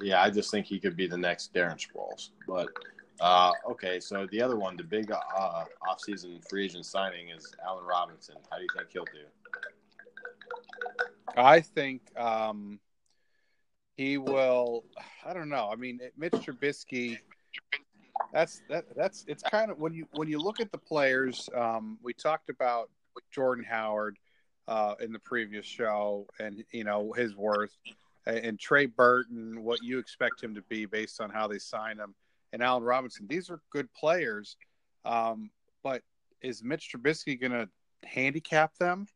Yeah, 0.02 0.22
I 0.22 0.30
just 0.30 0.52
think 0.52 0.66
he 0.66 0.80
could 0.80 0.98
be 0.98 1.08
the 1.08 1.18
next 1.18 1.54
Darren 1.54 1.78
Sproles. 1.78 2.30
But 2.48 2.70
uh, 3.22 3.52
okay, 3.70 4.00
so 4.00 4.28
the 4.32 4.42
other 4.42 4.58
one, 4.58 4.76
the 4.76 4.84
big 4.84 5.12
uh, 5.12 5.66
offseason 5.88 6.44
free 6.50 6.66
agent 6.66 6.86
signing 6.86 7.30
is 7.30 7.54
Allen 7.66 7.86
Robinson. 7.86 8.36
How 8.50 8.58
do 8.58 8.64
you 8.64 8.70
think 8.76 8.90
he'll 8.92 9.06
do? 9.06 9.26
I 11.38 11.62
think 11.62 12.02
um, 12.18 12.80
he 13.96 14.18
will. 14.18 14.84
I 15.26 15.34
don't 15.34 15.50
know. 15.50 15.70
I 15.72 15.76
mean, 15.76 16.00
Mitch 16.18 16.34
Trubisky. 16.34 17.18
That's 18.34 18.62
that. 18.70 18.86
That's 18.96 19.26
it's 19.28 19.44
kind 19.44 19.72
of 19.72 19.78
when 19.78 19.94
you 19.94 20.08
when 20.14 20.28
you 20.28 20.40
look 20.40 20.60
at 20.60 20.72
the 20.72 20.78
players. 20.78 21.50
Um, 21.56 21.98
we 22.04 22.14
talked 22.14 22.50
about 22.50 22.90
Jordan 23.32 23.64
Howard 23.64 24.18
uh, 24.68 24.96
in 25.00 25.12
the 25.12 25.20
previous 25.20 25.66
show, 25.66 26.28
and 26.40 26.64
you 26.72 26.84
know 26.84 27.14
his 27.14 27.36
worth, 27.36 27.76
and 28.26 28.60
Trey 28.60 28.86
Burton, 28.86 29.64
what 29.64 29.82
you 29.82 30.00
expect 30.00 30.44
him 30.44 30.56
to 30.56 30.62
be 30.64 30.86
based 30.86 31.22
on 31.22 31.30
how 31.30 31.48
they 31.48 31.60
sign 31.60 31.98
him, 31.98 32.14
and 32.52 32.62
Allen 32.62 32.84
Robinson. 32.84 33.28
These 33.28 33.50
are 33.50 33.62
good 33.70 33.94
players, 33.94 34.58
um, 35.06 35.50
but 35.84 36.02
is 36.42 36.64
Mitch 36.64 36.92
Trubisky 36.92 37.40
going 37.40 37.54
to 37.54 37.70
handicap 38.04 38.76
them? 38.78 39.08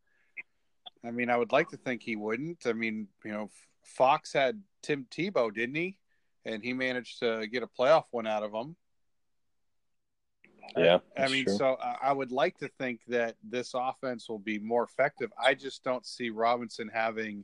I 1.06 1.12
mean, 1.12 1.30
I 1.30 1.38
would 1.38 1.52
like 1.52 1.70
to 1.70 1.78
think 1.78 2.02
he 2.02 2.16
wouldn't. 2.16 2.66
I 2.66 2.74
mean, 2.74 3.08
you 3.24 3.32
know, 3.32 3.50
Fox 3.90 4.34
had 4.34 4.62
Tim 4.82 5.06
Tebow, 5.10 5.54
didn't 5.54 5.76
he? 5.76 5.98
And 6.46 6.64
he 6.64 6.74
managed 6.74 7.20
to 7.20 7.48
get 7.48 7.64
a 7.64 7.68
playoff 7.68 8.06
win 8.12 8.28
out 8.28 8.44
of 8.44 8.54
him. 8.54 8.76
Yeah, 10.78 11.00
I, 11.18 11.24
I 11.24 11.28
mean, 11.30 11.46
true. 11.46 11.58
so 11.58 11.78
I 12.02 12.14
would 12.14 12.32
like 12.32 12.58
to 12.60 12.70
think 12.80 13.02
that 13.08 13.36
this 13.44 13.72
offense 13.74 14.30
will 14.30 14.40
be 14.40 14.60
more 14.60 14.84
effective. 14.84 15.32
I 15.44 15.56
just 15.56 15.84
don't 15.84 16.06
see 16.06 16.30
Robinson 16.30 16.90
having 16.94 17.44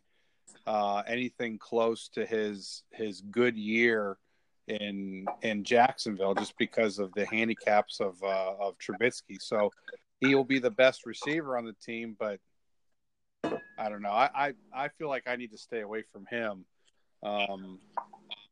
uh, 0.68 1.02
anything 1.08 1.58
close 1.58 2.10
to 2.10 2.26
his 2.26 2.84
his 2.92 3.22
good 3.22 3.58
year 3.58 4.18
in 4.68 5.26
in 5.42 5.64
Jacksonville, 5.64 6.36
just 6.36 6.58
because 6.58 7.00
of 7.00 7.12
the 7.16 7.26
handicaps 7.26 8.00
of 8.00 8.22
uh, 8.24 8.54
of 8.60 8.78
Trubisky. 8.78 9.42
So 9.42 9.72
he 10.20 10.36
will 10.36 10.46
be 10.46 10.60
the 10.60 10.72
best 10.72 11.06
receiver 11.06 11.58
on 11.58 11.66
the 11.66 11.76
team, 11.84 12.16
but 12.20 12.40
I 13.78 13.90
don't 13.90 14.02
know. 14.02 14.12
I, 14.12 14.30
I, 14.34 14.54
I 14.74 14.88
feel 14.88 15.10
like 15.10 15.24
I 15.28 15.36
need 15.36 15.52
to 15.52 15.58
stay 15.58 15.82
away 15.82 16.04
from 16.12 16.26
him. 16.28 16.66
Um, 17.24 17.80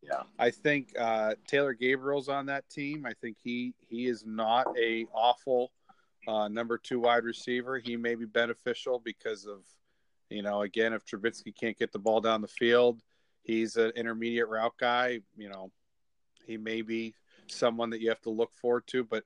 yeah, 0.01 0.23
I 0.37 0.51
think 0.51 0.93
uh, 0.99 1.35
Taylor 1.47 1.73
Gabriel's 1.73 2.27
on 2.27 2.47
that 2.47 2.69
team. 2.69 3.05
I 3.05 3.13
think 3.13 3.37
he 3.41 3.73
he 3.87 4.07
is 4.07 4.25
not 4.25 4.67
a 4.77 5.05
awful 5.13 5.71
uh, 6.27 6.47
number 6.47 6.77
two 6.77 6.99
wide 6.99 7.23
receiver. 7.23 7.79
He 7.79 7.95
may 7.95 8.15
be 8.15 8.25
beneficial 8.25 9.01
because 9.03 9.45
of 9.45 9.61
you 10.29 10.41
know 10.41 10.63
again 10.63 10.93
if 10.93 11.05
Trubisky 11.05 11.55
can't 11.55 11.77
get 11.77 11.91
the 11.91 11.99
ball 11.99 12.19
down 12.19 12.41
the 12.41 12.47
field, 12.47 13.01
he's 13.43 13.77
an 13.77 13.91
intermediate 13.95 14.49
route 14.49 14.75
guy. 14.77 15.19
You 15.37 15.49
know, 15.49 15.71
he 16.45 16.57
may 16.57 16.81
be 16.81 17.13
someone 17.47 17.89
that 17.91 18.01
you 18.01 18.09
have 18.09 18.21
to 18.21 18.29
look 18.29 18.53
forward 18.53 18.87
to, 18.87 19.03
but 19.03 19.23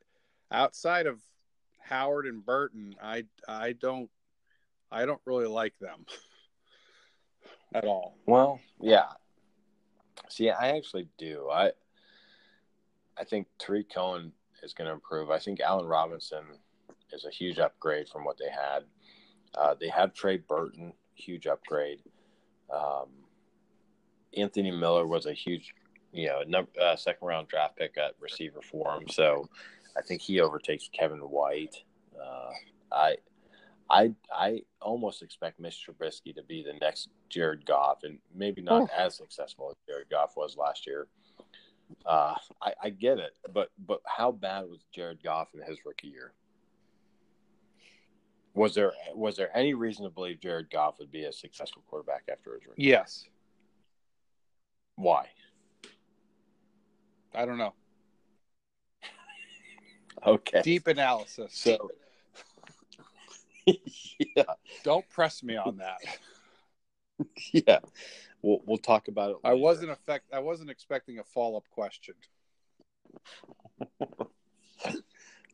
outside 0.52 1.08
of 1.08 1.20
Howard 1.80 2.28
and 2.28 2.46
Burton, 2.46 2.96
I 3.02 3.24
I 3.48 3.74
don't 3.74 4.10
I 4.92 5.06
don't 5.06 5.22
really 5.26 5.48
like 5.48 5.78
them 5.80 6.06
at 7.74 7.86
all. 7.86 8.16
Well, 8.26 8.60
yeah. 8.82 9.08
See, 10.30 10.50
I 10.50 10.76
actually 10.78 11.08
do. 11.18 11.50
I 11.52 11.72
I 13.20 13.24
think 13.24 13.48
Tarik 13.60 13.94
Cohen 13.94 14.32
is 14.64 14.74
going 14.74 14.88
to 14.88 14.94
improve. 14.94 15.30
I 15.30 15.40
think 15.40 15.60
Allen 15.60 15.86
Robinson 15.86 16.44
is 17.12 17.26
a 17.26 17.32
huge 17.32 17.60
upgrade 17.60 18.08
from 18.10 18.24
what 18.24 18.38
they 18.38 18.50
had. 18.50 18.84
Uh, 19.56 19.76
they 19.80 19.90
have 19.90 20.14
Trey 20.14 20.38
Burton, 20.38 20.94
huge 21.16 21.48
upgrade. 21.48 22.02
Um, 22.74 23.10
Anthony 24.36 24.72
Miller 24.72 25.08
was 25.08 25.26
a 25.26 25.34
huge, 25.34 25.74
you 26.12 26.28
know, 26.28 26.44
number, 26.48 26.70
uh, 26.80 26.96
second 26.96 27.28
round 27.28 27.48
draft 27.48 27.78
pick 27.78 27.98
at 27.98 28.14
receiver 28.20 28.62
for 28.62 28.94
him. 28.96 29.08
So 29.08 29.50
I 29.98 30.02
think 30.02 30.22
he 30.22 30.40
overtakes 30.40 30.90
Kevin 30.94 31.20
White. 31.20 31.76
Uh, 32.22 32.52
I, 32.92 33.16
I, 33.90 34.14
I 34.32 34.62
almost 34.82 35.22
expect 35.22 35.62
Mr. 35.62 35.90
Trubisky 35.90 36.36
to 36.36 36.44
be 36.44 36.64
the 36.64 36.74
next 36.80 37.10
Jared 37.30 37.66
Goff, 37.66 38.00
and 38.04 38.20
maybe 38.36 38.62
not 38.62 38.84
oh. 38.84 38.90
as 38.98 39.16
successful 39.16 39.70
as 39.70 39.76
Jared 39.88 40.10
Goff 40.10 40.36
was 40.36 40.58
last 40.58 40.86
year. 40.86 41.08
Uh, 42.06 42.36
I, 42.62 42.74
I 42.84 42.90
get 42.90 43.18
it, 43.18 43.32
but 43.54 43.70
but 43.86 44.02
how 44.06 44.32
bad 44.32 44.66
was 44.66 44.84
Jared 44.94 45.24
Goff 45.24 45.50
in 45.54 45.62
his 45.62 45.78
rookie 45.86 46.10
year? 46.10 46.34
Was 48.54 48.76
there 48.76 48.92
was 49.14 49.38
there 49.38 49.56
any 49.56 49.74
reason 49.74 50.04
to 50.04 50.10
believe 50.10 50.42
Jared 50.42 50.70
Goff 50.70 51.00
would 51.00 51.12
be 51.12 51.24
a 51.24 51.32
successful 51.32 51.84
quarterback 51.88 52.24
after 52.30 52.56
his 52.56 52.68
rookie? 52.68 52.84
Yes. 52.84 53.24
Why? 54.96 55.28
I 57.34 57.46
don't 57.46 57.58
know. 57.58 57.74
okay. 60.26 60.62
Deep 60.64 60.88
analysis. 60.88 61.54
So 61.54 61.90
yeah. 63.68 64.44
Don't 64.84 65.08
press 65.10 65.44
me 65.44 65.56
on 65.56 65.78
that. 65.78 66.00
yeah. 67.52 67.80
We'll 68.42 68.62
we'll 68.66 68.78
talk 68.78 69.08
about 69.08 69.32
it. 69.32 69.38
Later. 69.44 69.48
I 69.48 69.54
wasn't 69.54 69.92
affect 69.92 70.34
I 70.34 70.40
wasn't 70.40 70.70
expecting 70.70 71.20
a 71.20 71.24
follow-up 71.24 71.68
question. 71.70 72.16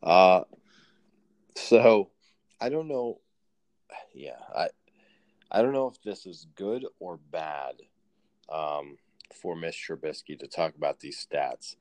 uh 0.02 0.42
so 1.56 2.10
I 2.60 2.68
don't 2.68 2.88
know. 2.88 3.20
Yeah, 4.14 4.38
I 4.54 4.68
I 5.50 5.62
don't 5.62 5.72
know 5.72 5.88
if 5.88 6.02
this 6.02 6.26
is 6.26 6.46
good 6.56 6.84
or 6.98 7.18
bad 7.30 7.76
um, 8.48 8.96
for 9.32 9.54
Miss 9.54 9.76
Trubisky 9.76 10.38
to 10.38 10.48
talk 10.48 10.74
about 10.76 11.00
these 11.00 11.24
stats, 11.24 11.76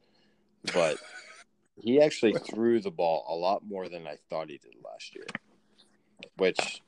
but 0.74 0.98
he 1.76 2.02
actually 2.02 2.34
threw 2.34 2.80
the 2.80 2.92
ball 2.92 3.26
a 3.28 3.36
lot 3.36 3.66
more 3.66 3.90
than 3.90 4.08
I 4.08 4.18
thought 4.30 4.50
he 4.50 4.58
did 4.58 4.76
last 4.84 5.16
year, 5.16 5.26
which 6.38 6.82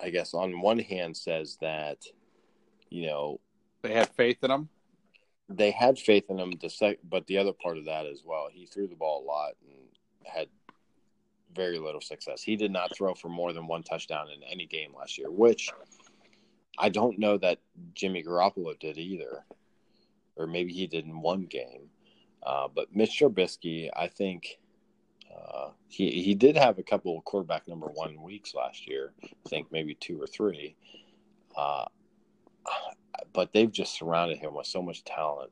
I 0.00 0.10
guess 0.10 0.34
on 0.34 0.60
one 0.60 0.78
hand 0.78 1.16
says 1.16 1.58
that 1.60 1.98
you 2.90 3.06
know 3.06 3.40
they 3.82 3.92
had 3.92 4.08
faith 4.10 4.38
in 4.42 4.50
him. 4.50 4.68
They 5.48 5.70
had 5.70 5.98
faith 5.98 6.24
in 6.28 6.38
him. 6.38 6.52
The 6.60 6.70
sec- 6.70 6.98
but 7.08 7.26
the 7.26 7.38
other 7.38 7.52
part 7.52 7.78
of 7.78 7.84
that 7.86 8.06
as 8.06 8.22
well, 8.24 8.48
he 8.50 8.66
threw 8.66 8.88
the 8.88 8.96
ball 8.96 9.22
a 9.22 9.26
lot 9.26 9.52
and 9.62 9.86
had 10.24 10.48
very 11.54 11.78
little 11.78 12.00
success. 12.00 12.42
He 12.42 12.56
did 12.56 12.70
not 12.70 12.94
throw 12.94 13.14
for 13.14 13.28
more 13.28 13.52
than 13.52 13.66
one 13.66 13.82
touchdown 13.82 14.28
in 14.30 14.42
any 14.42 14.66
game 14.66 14.92
last 14.96 15.16
year, 15.18 15.30
which 15.30 15.70
I 16.78 16.88
don't 16.88 17.18
know 17.18 17.38
that 17.38 17.58
Jimmy 17.94 18.22
Garoppolo 18.22 18.78
did 18.78 18.98
either, 18.98 19.44
or 20.36 20.46
maybe 20.46 20.72
he 20.72 20.86
did 20.86 21.06
in 21.06 21.20
one 21.20 21.42
game. 21.42 21.88
Uh, 22.42 22.68
but 22.72 22.94
Mitch 22.94 23.18
Trubisky, 23.18 23.88
I 23.96 24.08
think 24.08 24.58
uh, 25.36 25.70
he 25.88 26.22
he 26.22 26.34
did 26.34 26.56
have 26.56 26.78
a 26.78 26.82
couple 26.82 27.16
of 27.16 27.24
quarterback 27.24 27.68
number 27.68 27.86
one 27.86 28.20
weeks 28.22 28.54
last 28.54 28.88
year. 28.88 29.12
I 29.22 29.48
think 29.48 29.68
maybe 29.70 29.94
two 29.94 30.20
or 30.20 30.26
three. 30.26 30.76
Uh, 31.56 31.86
but 33.32 33.52
they've 33.52 33.72
just 33.72 33.94
surrounded 33.94 34.38
him 34.38 34.54
with 34.54 34.66
so 34.66 34.82
much 34.82 35.04
talent, 35.04 35.50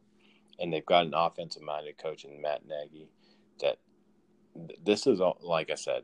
and 0.58 0.72
they've 0.72 0.86
got 0.86 1.06
an 1.06 1.14
offensive 1.14 1.62
minded 1.62 1.98
coach 1.98 2.24
in 2.24 2.40
Matt 2.40 2.62
Nagy 2.66 3.08
that 3.60 3.78
this 4.84 5.06
is 5.06 5.20
all, 5.20 5.38
like 5.40 5.70
I 5.70 5.74
said, 5.74 6.02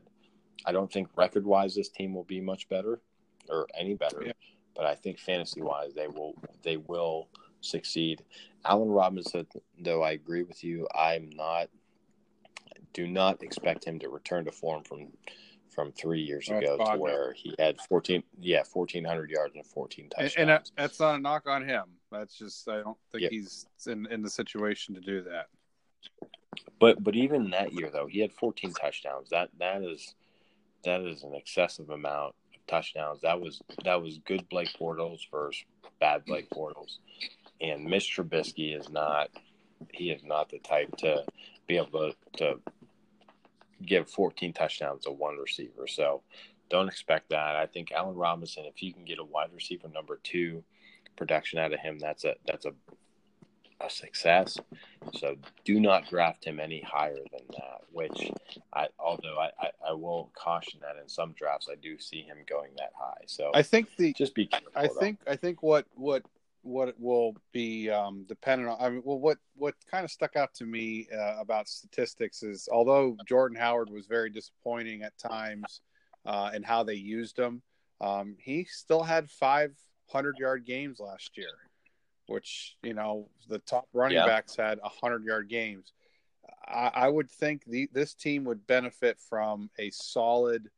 I 0.65 0.71
don't 0.71 0.91
think 0.91 1.09
record 1.15 1.45
wise 1.45 1.75
this 1.75 1.89
team 1.89 2.13
will 2.13 2.23
be 2.23 2.41
much 2.41 2.69
better 2.69 3.01
or 3.49 3.67
any 3.77 3.93
better, 3.95 4.23
yeah. 4.25 4.33
but 4.75 4.85
I 4.85 4.95
think 4.95 5.19
fantasy 5.19 5.61
wise 5.61 5.93
they 5.93 6.07
will 6.07 6.35
they 6.63 6.77
will 6.77 7.29
succeed. 7.61 8.23
Allen 8.65 8.89
Robinson, 8.89 9.47
though, 9.79 10.03
I 10.03 10.11
agree 10.11 10.43
with 10.43 10.63
you. 10.63 10.87
I'm 10.93 11.29
not 11.31 11.69
do 12.93 13.07
not 13.07 13.41
expect 13.43 13.85
him 13.85 13.99
to 13.99 14.09
return 14.09 14.45
to 14.45 14.51
form 14.51 14.83
from 14.83 15.07
from 15.69 15.91
three 15.93 16.21
years 16.21 16.49
ago 16.49 16.77
to 16.77 16.97
where 16.97 17.31
he 17.31 17.55
had 17.57 17.79
14 17.79 18.21
yeah 18.39 18.61
1400 18.73 19.29
yards 19.29 19.55
and 19.55 19.65
14 19.65 20.09
touchdowns 20.09 20.33
and, 20.37 20.49
and 20.49 20.71
that's 20.77 20.99
not 20.99 21.15
a 21.15 21.17
knock 21.17 21.47
on 21.47 21.65
him 21.65 21.85
that's 22.11 22.37
just 22.37 22.67
i 22.67 22.81
don't 22.81 22.97
think 23.09 23.23
yep. 23.23 23.31
he's 23.31 23.65
in 23.87 24.05
in 24.07 24.21
the 24.21 24.29
situation 24.29 24.93
to 24.93 24.99
do 24.99 25.21
that 25.21 25.47
but 26.79 27.03
but 27.03 27.15
even 27.15 27.51
that 27.51 27.73
year 27.73 27.89
though, 27.91 28.07
he 28.07 28.19
had 28.19 28.33
14 28.33 28.73
touchdowns. 28.73 29.29
That 29.29 29.49
that 29.59 29.83
is 29.83 30.15
that 30.83 31.01
is 31.01 31.23
an 31.23 31.35
excessive 31.35 31.89
amount 31.89 32.33
of 32.55 32.67
touchdowns. 32.67 33.21
That 33.21 33.39
was 33.39 33.61
that 33.85 34.01
was 34.01 34.19
good 34.25 34.49
Blake 34.49 34.73
Bortles 34.79 35.19
versus 35.31 35.63
bad 35.99 36.25
Blake 36.25 36.49
Bortles. 36.49 36.97
And 37.61 37.87
Mr. 37.87 38.25
Trubisky 38.25 38.77
is 38.77 38.89
not 38.89 39.29
he 39.91 40.09
is 40.09 40.23
not 40.23 40.49
the 40.49 40.59
type 40.59 40.95
to 40.97 41.23
be 41.67 41.77
able 41.77 42.11
to, 42.11 42.15
to 42.37 42.59
give 43.85 44.09
14 44.09 44.53
touchdowns 44.53 45.03
to 45.03 45.11
one 45.11 45.37
receiver. 45.37 45.87
So 45.87 46.21
don't 46.69 46.87
expect 46.87 47.29
that. 47.29 47.55
I 47.55 47.65
think 47.65 47.91
Allen 47.91 48.15
Robinson, 48.15 48.65
if 48.65 48.81
you 48.81 48.93
can 48.93 49.05
get 49.05 49.19
a 49.19 49.23
wide 49.23 49.49
receiver 49.53 49.89
number 49.89 50.19
two 50.23 50.63
production 51.17 51.59
out 51.59 51.73
of 51.73 51.79
him, 51.79 51.99
that's 51.99 52.23
a 52.23 52.35
that's 52.45 52.65
a 52.65 52.73
a 53.83 53.89
success. 53.89 54.57
So 55.15 55.35
do 55.65 55.79
not 55.79 56.07
draft 56.09 56.45
him 56.45 56.59
any 56.59 56.81
higher 56.81 57.15
than 57.15 57.47
that. 57.49 57.81
Which, 57.91 58.31
I 58.73 58.87
although 58.99 59.37
I, 59.39 59.49
I, 59.59 59.69
I, 59.89 59.93
will 59.93 60.31
caution 60.33 60.79
that 60.81 61.01
in 61.01 61.09
some 61.09 61.33
drafts 61.33 61.67
I 61.69 61.75
do 61.75 61.99
see 61.99 62.21
him 62.21 62.37
going 62.47 62.71
that 62.77 62.91
high. 62.97 63.23
So 63.25 63.51
I 63.53 63.63
think 63.63 63.89
the 63.97 64.13
just 64.13 64.35
be. 64.35 64.47
Careful, 64.47 64.71
I 64.75 64.87
think 64.87 65.19
I 65.27 65.35
think 65.35 65.61
what 65.61 65.85
what 65.95 66.23
what 66.63 66.93
will 66.99 67.35
be 67.51 67.89
um, 67.89 68.25
dependent 68.27 68.69
on. 68.69 68.77
I 68.79 68.89
mean, 68.89 69.01
well, 69.03 69.19
what 69.19 69.37
what 69.55 69.75
kind 69.89 70.03
of 70.05 70.11
stuck 70.11 70.35
out 70.35 70.53
to 70.55 70.65
me 70.65 71.07
uh, 71.13 71.35
about 71.39 71.67
statistics 71.67 72.43
is 72.43 72.67
although 72.71 73.17
Jordan 73.27 73.57
Howard 73.57 73.89
was 73.89 74.05
very 74.05 74.29
disappointing 74.29 75.03
at 75.03 75.17
times 75.17 75.81
uh, 76.25 76.51
in 76.53 76.63
how 76.63 76.83
they 76.83 76.95
used 76.95 77.37
him, 77.37 77.61
um, 77.99 78.35
he 78.39 78.63
still 78.65 79.03
had 79.03 79.29
five 79.29 79.71
hundred 80.07 80.37
yard 80.37 80.65
games 80.65 80.99
last 80.99 81.37
year 81.37 81.47
which 82.31 82.77
you 82.81 82.93
know 82.93 83.27
the 83.49 83.59
top 83.59 83.87
running 83.93 84.17
yeah. 84.17 84.25
backs 84.25 84.55
had 84.55 84.79
hundred 84.83 85.23
yard 85.23 85.49
games. 85.49 85.93
I, 86.67 86.91
I, 86.93 87.09
would 87.09 87.29
think 87.29 87.63
the, 87.65 87.89
this 87.93 88.13
team 88.13 88.45
would 88.45 88.65
benefit 88.65 89.19
from 89.29 89.69
a 89.77 89.89
solid, 89.91 90.69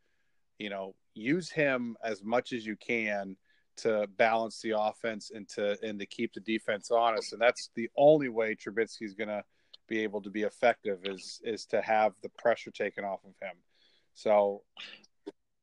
you 0.58 0.70
know, 0.70 0.96
use 1.14 1.50
him 1.50 1.96
as 2.04 2.24
much 2.24 2.54
as 2.54 2.66
you 2.66 2.76
can 2.76 3.36
to 3.78 4.08
balance 4.18 4.62
the 4.62 4.78
offense 4.78 5.32
and 5.34 5.48
to 5.50 5.78
and 5.84 6.00
to 6.00 6.06
keep 6.06 6.34
the 6.34 6.40
defense 6.40 6.92
honest. 6.92 7.34
And 7.34 7.42
that's 7.42 7.70
the 7.76 7.90
only 7.98 8.30
way 8.30 8.56
Trubisky's 8.56 9.14
going 9.14 9.30
to 9.30 9.44
be 9.88 10.00
able 10.00 10.22
to 10.22 10.30
be 10.30 10.44
effective 10.44 11.00
is 11.06 11.42
is 11.44 11.66
to 11.68 11.82
have 11.82 12.14
the 12.22 12.30
pressure 12.30 12.72
taken 12.72 13.04
off 13.04 13.20
of 13.24 13.34
him. 13.42 13.56
So, 14.14 14.62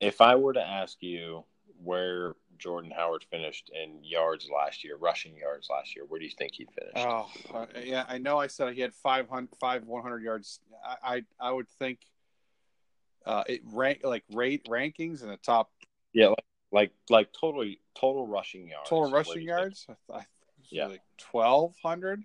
if 0.01 0.21
I 0.21 0.37
were 0.37 0.53
to 0.53 0.63
ask 0.63 0.97
you 1.01 1.45
where 1.83 2.35
Jordan 2.59 2.93
Howard 2.95 3.25
finished 3.31 3.71
in 3.75 4.05
yards 4.05 4.49
last 4.55 4.85
year, 4.85 4.97
rushing 4.97 5.37
yards 5.37 5.69
last 5.71 5.97
year. 5.97 6.05
Where 6.07 6.21
do 6.21 6.27
you 6.27 6.31
think 6.31 6.53
he 6.55 6.67
finished? 6.67 6.97
Oh, 6.97 7.27
uh, 7.55 7.67
yeah, 7.83 8.05
I 8.07 8.19
know. 8.19 8.39
I 8.39 8.49
said 8.49 8.75
he 8.75 8.83
had 8.83 8.95
500, 8.95 9.49
five 9.59 9.85
100 9.85 10.23
yards. 10.23 10.61
I, 10.85 11.17
I, 11.17 11.49
I 11.49 11.53
would 11.53 11.69
think 11.79 12.01
uh, 13.25 13.45
it 13.47 13.63
rank 13.65 14.01
like 14.05 14.25
rate 14.31 14.67
rankings 14.69 15.23
in 15.23 15.29
the 15.29 15.39
top. 15.39 15.71
Yeah, 16.13 16.29
like 16.29 16.45
like, 16.73 16.93
like 17.09 17.33
totally 17.33 17.81
total 17.95 18.27
rushing 18.27 18.69
yards. 18.69 18.89
Total 18.89 19.11
rushing 19.11 19.43
yards. 19.43 19.87
I, 20.13 20.23
yeah, 20.71 20.87
like 20.87 21.03
twelve 21.19 21.75
hundred. 21.83 22.23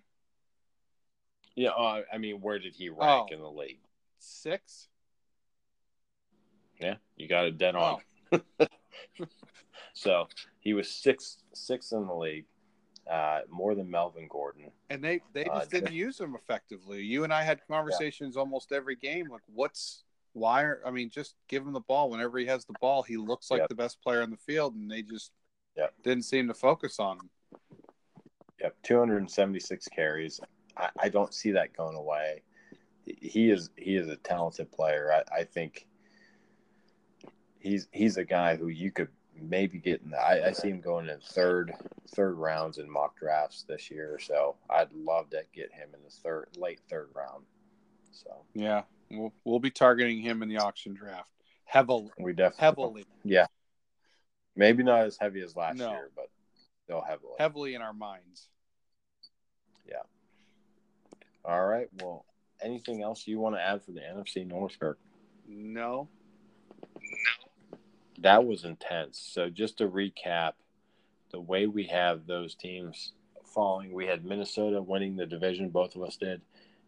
Yeah, 1.56 1.70
uh, 1.70 2.02
I 2.12 2.18
mean, 2.18 2.41
where 2.41 2.60
did 2.60 2.76
he 2.76 2.89
rank 2.89 3.30
oh, 3.32 3.34
in 3.34 3.39
the 3.39 3.50
league? 3.50 3.80
Six. 4.20 4.89
Yeah, 6.80 6.96
you 7.16 7.28
got 7.28 7.46
it 7.46 7.58
dead 7.58 7.76
on. 7.76 8.02
Oh. 8.32 8.39
So 9.96 10.28
he 10.60 10.74
was 10.74 10.91
six 10.91 11.38
six 11.54 11.93
in 11.93 12.06
the 12.06 12.14
league, 12.14 12.46
uh, 13.10 13.41
more 13.50 13.74
than 13.76 13.89
Melvin 13.89 14.28
Gordon. 14.30 14.70
And 14.89 15.02
they 15.02 15.22
they 15.34 15.46
uh, 15.46 15.60
just 15.60 15.74
uh, 15.74 15.80
didn't 15.80 15.93
use 15.96 16.20
him 16.20 16.36
effectively. 16.36 17.02
You 17.02 17.24
and 17.24 17.34
I 17.34 17.43
had 17.43 17.62
conversations 17.68 18.36
yeah. 18.36 18.41
almost 18.41 18.74
every 18.74 18.98
game. 18.98 19.30
Like, 19.32 19.41
what's 19.48 20.04
why? 20.36 20.63
Are, 20.63 20.81
I 20.86 20.91
mean, 20.91 21.09
just 21.09 21.36
give 21.47 21.65
him 21.65 21.73
the 21.73 21.79
ball 21.79 22.09
whenever 22.09 22.38
he 22.38 22.45
has 22.45 22.65
the 22.65 22.75
ball. 22.81 23.03
He 23.03 23.17
looks 23.17 23.49
like 23.49 23.61
yep. 23.61 23.69
the 23.69 23.75
best 23.75 24.01
player 24.01 24.21
on 24.21 24.29
the 24.29 24.38
field, 24.38 24.75
and 24.75 24.89
they 24.89 25.01
just 25.01 25.31
yep. 25.77 25.93
didn't 26.03 26.23
seem 26.23 26.47
to 26.47 26.53
focus 26.53 26.99
on 26.99 27.17
him. 27.17 27.29
Yep, 28.61 28.75
276 28.83 29.88
carries. 29.89 30.39
I, 30.77 30.89
I 30.99 31.09
don't 31.09 31.33
see 31.33 31.51
that 31.51 31.75
going 31.75 31.95
away. 31.95 32.43
He 33.05 33.49
is 33.49 33.69
he 33.77 33.95
is 33.95 34.09
a 34.09 34.15
talented 34.15 34.71
player. 34.71 35.11
I, 35.13 35.41
I 35.41 35.43
think 35.43 35.88
he's 37.59 37.88
he's 37.91 38.17
a 38.17 38.25
guy 38.25 38.55
who 38.55 38.67
you 38.67 38.91
could 38.91 39.09
maybe 39.39 39.79
get 39.79 40.01
in 40.01 40.11
the, 40.11 40.17
I, 40.17 40.47
I 40.47 40.51
see 40.51 40.69
him 40.69 40.81
going 40.81 41.09
in 41.09 41.19
third 41.19 41.73
third 42.15 42.36
rounds 42.36 42.77
in 42.77 42.89
mock 42.89 43.17
drafts 43.17 43.63
this 43.67 43.91
year. 43.91 44.19
So 44.21 44.55
I'd 44.69 44.91
love 44.93 45.29
to 45.31 45.43
get 45.53 45.71
him 45.73 45.89
in 45.93 45.99
the 46.03 46.09
third 46.09 46.47
late 46.57 46.79
third 46.89 47.09
round. 47.13 47.45
So 48.11 48.43
Yeah, 48.53 48.83
we'll 49.18 49.34
we'll 49.43 49.59
be 49.59 49.72
targeting 49.72 50.20
him 50.22 50.41
in 50.43 50.49
the 50.49 50.57
auction 50.57 50.93
draft 50.93 51.30
heavily. 51.66 52.09
we 52.20 52.34
definitely 52.34 52.63
Heavily, 52.66 53.05
Yeah. 53.24 53.47
Maybe 54.55 54.84
not 54.84 55.01
as 55.01 55.18
heavy 55.20 55.41
as 55.41 55.55
last 55.55 55.78
No. 55.78 55.91
year, 55.91 56.09
but 56.16 56.30
still 56.86 57.01
heavily. 57.01 57.34
heavily 57.39 57.76
in 57.76 57.82
our 57.82 57.93
minds. 57.93 58.47
Yeah. 59.88 60.01
All 61.43 61.66
right. 61.66 61.89
Well, 62.01 62.26
anything 62.61 63.01
else 63.03 63.28
you 63.28 63.39
want 63.39 63.55
to 63.55 63.61
add 63.61 63.84
for 63.84 63.91
the 63.91 63.99
NFC 64.01 64.47
North, 64.47 64.80
Kirk? 64.80 64.97
No, 65.47 66.07
That 68.20 68.45
was 68.45 68.63
intense. 68.63 69.20
So 69.20 69.49
just 69.49 69.78
to 69.80 69.88
recap, 69.89 70.53
the 71.32 71.39
way 71.41 71.68
we 71.68 71.84
have 71.88 72.26
those 72.26 72.55
teams 72.55 73.11
falling, 73.53 73.91
we 73.93 74.05
had 74.07 74.24
Minnesota 74.24 74.82
winning 74.82 75.16
the 75.18 75.26
division, 75.26 75.70
both 75.70 75.95
of 75.95 76.01
us 76.01 76.16
did, 76.16 76.41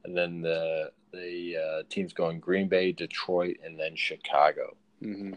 and 0.05 0.15
then 0.17 0.41
the 0.41 0.91
the 1.11 1.57
uh, 1.57 1.83
teams 1.89 2.13
going 2.13 2.39
Green 2.39 2.67
Bay, 2.67 2.91
Detroit, 2.91 3.57
and 3.63 3.79
then 3.79 3.95
Chicago. 3.95 4.75
hmm 5.01 5.33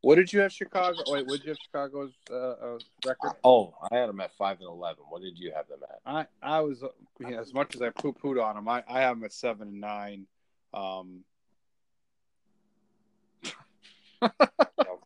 What 0.00 0.16
did 0.16 0.32
you 0.32 0.40
have 0.40 0.52
Chicago? 0.52 1.02
Wait, 1.08 1.26
what 1.26 1.38
did 1.38 1.44
you 1.44 1.50
have 1.50 1.58
Chicago's 1.64 2.12
uh, 2.30 2.34
uh, 2.34 2.78
record? 3.06 3.32
Oh, 3.44 3.74
I 3.90 3.96
had 3.96 4.08
them 4.08 4.20
at 4.20 4.34
five 4.36 4.58
and 4.60 4.68
eleven. 4.68 5.04
What 5.08 5.22
did 5.22 5.38
you 5.38 5.52
have 5.54 5.68
them 5.68 5.80
at? 5.82 6.00
I 6.04 6.26
I 6.42 6.60
was 6.60 6.82
uh, 6.82 6.88
yeah, 7.20 7.40
as 7.40 7.52
much 7.52 7.74
as 7.74 7.82
I 7.82 7.90
poo 7.90 8.12
pooed 8.12 8.42
on 8.42 8.56
them, 8.56 8.68
I 8.68 8.82
I 8.88 9.00
have 9.00 9.16
them 9.16 9.24
at 9.24 9.32
seven 9.32 9.68
and 9.68 9.80
nine. 9.80 10.26
Um, 10.74 11.24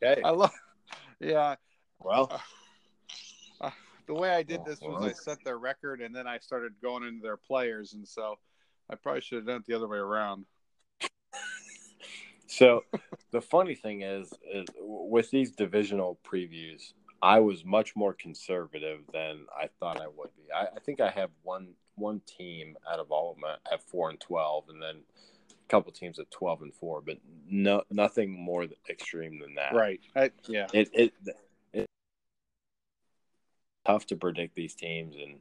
Okay. 0.03 0.21
I 0.25 0.31
love, 0.31 0.53
yeah. 1.21 1.57
Well, 1.99 2.41
The 4.07 4.15
way 4.15 4.31
I 4.31 4.43
did 4.43 4.65
this 4.65 4.81
was 4.81 5.05
I 5.05 5.13
set 5.13 5.39
their 5.45 5.59
record 5.59 6.01
and 6.01 6.15
then 6.15 6.27
I 6.27 6.39
started 6.39 6.73
going 6.83 7.05
into 7.05 7.23
their 7.23 7.37
players, 7.37 7.93
and 7.93 8.07
so 8.07 8.39
I 8.91 8.97
probably 8.97 9.20
should 9.20 9.36
have 9.36 9.47
done 9.47 9.57
it 9.57 9.66
the 9.66 9.74
other 9.74 9.88
way 9.88 9.99
around. 9.99 10.47
So 12.47 12.82
the 13.30 13.41
funny 13.41 13.76
thing 13.76 14.03
is, 14.03 14.32
is 14.53 14.66
with 14.80 15.30
these 15.30 15.53
divisional 15.53 16.18
previews, 16.28 16.95
I 17.22 17.38
was 17.38 17.64
much 17.64 17.95
more 17.95 18.12
conservative 18.12 19.03
than 19.12 19.47
I 19.57 19.68
thought 19.78 20.01
I 20.01 20.09
would 20.09 20.34
be. 20.36 20.53
I, 20.53 20.62
I 20.76 20.80
think 20.84 21.01
I 21.01 21.11
have 21.11 21.30
one 21.43 21.74
one 21.95 22.22
team 22.26 22.76
out 22.91 22.99
of 22.99 23.12
all 23.12 23.30
of 23.30 23.36
them 23.36 23.45
at- 23.72 23.88
four 23.88 24.11
and 24.11 24.18
twelve, 24.18 24.64
and 24.68 24.82
then 24.82 24.97
a 25.51 25.68
couple 25.68 25.93
teams 25.93 26.18
at 26.18 26.30
twelve 26.30 26.62
and 26.62 26.74
four, 26.74 27.01
but 27.01 27.18
no 27.49 27.84
nothing 27.91 28.32
more 28.32 28.66
extreme 28.88 29.38
than 29.38 29.55
that. 29.55 29.74
Right. 29.74 30.01
I, 30.16 30.30
yeah. 30.49 30.66
It 30.72 30.91
it 30.93 31.12
it's 31.72 31.86
tough 33.86 34.07
to 34.07 34.16
predict 34.16 34.57
these 34.57 34.74
teams, 34.74 35.14
and 35.14 35.38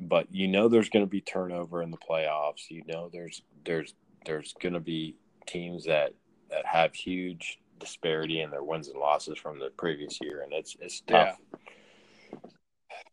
but 0.00 0.26
you 0.34 0.48
know 0.48 0.68
there's 0.68 0.88
going 0.88 1.04
to 1.04 1.10
be 1.10 1.20
turnover 1.20 1.82
in 1.82 1.90
the 1.90 1.96
playoffs. 1.98 2.70
You 2.70 2.82
know 2.86 3.08
there's 3.12 3.42
there's 3.64 3.94
there's 4.26 4.54
going 4.60 4.74
to 4.74 4.80
be 4.80 5.16
teams 5.46 5.84
that 5.86 6.14
that 6.50 6.64
have 6.66 6.94
huge 6.94 7.58
disparity 7.78 8.40
in 8.40 8.50
their 8.50 8.62
wins 8.64 8.88
and 8.88 8.98
losses 8.98 9.38
from 9.38 9.58
the 9.58 9.70
previous 9.70 10.20
year, 10.20 10.42
and 10.42 10.52
it's 10.52 10.76
it's 10.80 11.00
tough. 11.00 11.38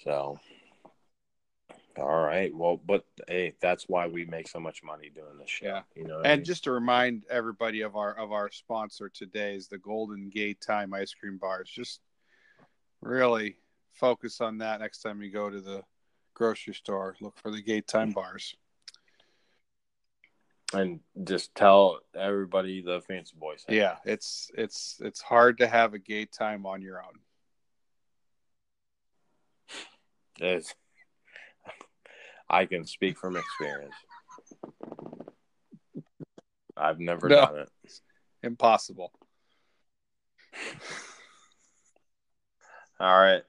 So, 0.04 0.40
all 1.98 2.24
right, 2.24 2.54
well, 2.54 2.78
but 2.86 3.06
hey, 3.28 3.56
that's 3.62 3.86
why 3.88 4.08
we 4.08 4.26
make 4.26 4.48
so 4.48 4.60
much 4.60 4.84
money 4.84 5.10
doing 5.14 5.38
this 5.40 5.50
show. 5.50 5.66
Yeah. 5.66 5.82
you 5.96 6.06
know, 6.06 6.18
what 6.18 6.26
I 6.28 6.30
And 6.32 6.40
mean? 6.40 6.46
just 6.46 6.64
to 6.66 6.72
remind 6.72 7.24
everybody 7.30 7.82
of 7.82 7.96
our 7.96 8.14
of 8.18 8.32
our 8.32 8.52
sponsor 8.52 9.10
today 9.10 9.56
is 9.56 9.68
the 9.68 9.78
Golden 9.78 10.30
Gaytime 10.30 10.94
ice 10.94 11.14
cream 11.14 11.38
bars. 11.38 11.70
Just 11.70 12.02
really 13.02 13.58
focus 13.94 14.42
on 14.42 14.58
that 14.60 14.80
next 14.82 15.02
time 15.02 15.22
you 15.22 15.32
go 15.32 15.50
to 15.50 15.62
the 15.62 15.82
grocery 16.36 16.76
store. 16.76 17.16
Look 17.20 17.36
for 17.40 17.50
the 17.50 17.64
Gaytime 17.64 18.14
bars. 18.14 18.54
and 20.74 21.00
just 21.24 21.54
tell 21.56 22.00
everybody 22.16 22.82
the 22.82 23.02
fancy 23.08 23.36
boys. 23.38 23.64
Yeah, 23.70 23.96
it's 24.06 24.50
it's 24.56 24.98
it's 25.00 25.22
hard 25.22 25.60
to 25.60 25.68
have 25.68 25.94
a 25.94 26.00
Gaytime 26.00 26.66
on 26.66 26.82
your 26.82 27.02
own. 27.02 27.20
It's, 30.40 30.74
I 32.50 32.66
can 32.66 32.86
speak 32.86 33.18
from 33.18 33.38
experience. 33.38 33.96
I've 36.78 37.00
never 37.00 37.30
No. 37.30 37.46
done 37.46 37.60
it. 37.60 37.70
Impossible. 38.44 39.12
All 43.00 43.18
right. 43.20 43.44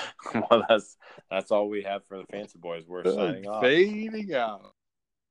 well, 0.34 0.64
that's 0.68 0.96
that's 1.30 1.50
all 1.50 1.68
we 1.68 1.82
have 1.82 2.04
for 2.06 2.18
the 2.18 2.26
fancy 2.26 2.58
boys. 2.58 2.84
We're 2.86 3.04
signing 3.04 3.46
off. 3.46 3.62
Fading 3.62 4.34
out. 4.34 4.74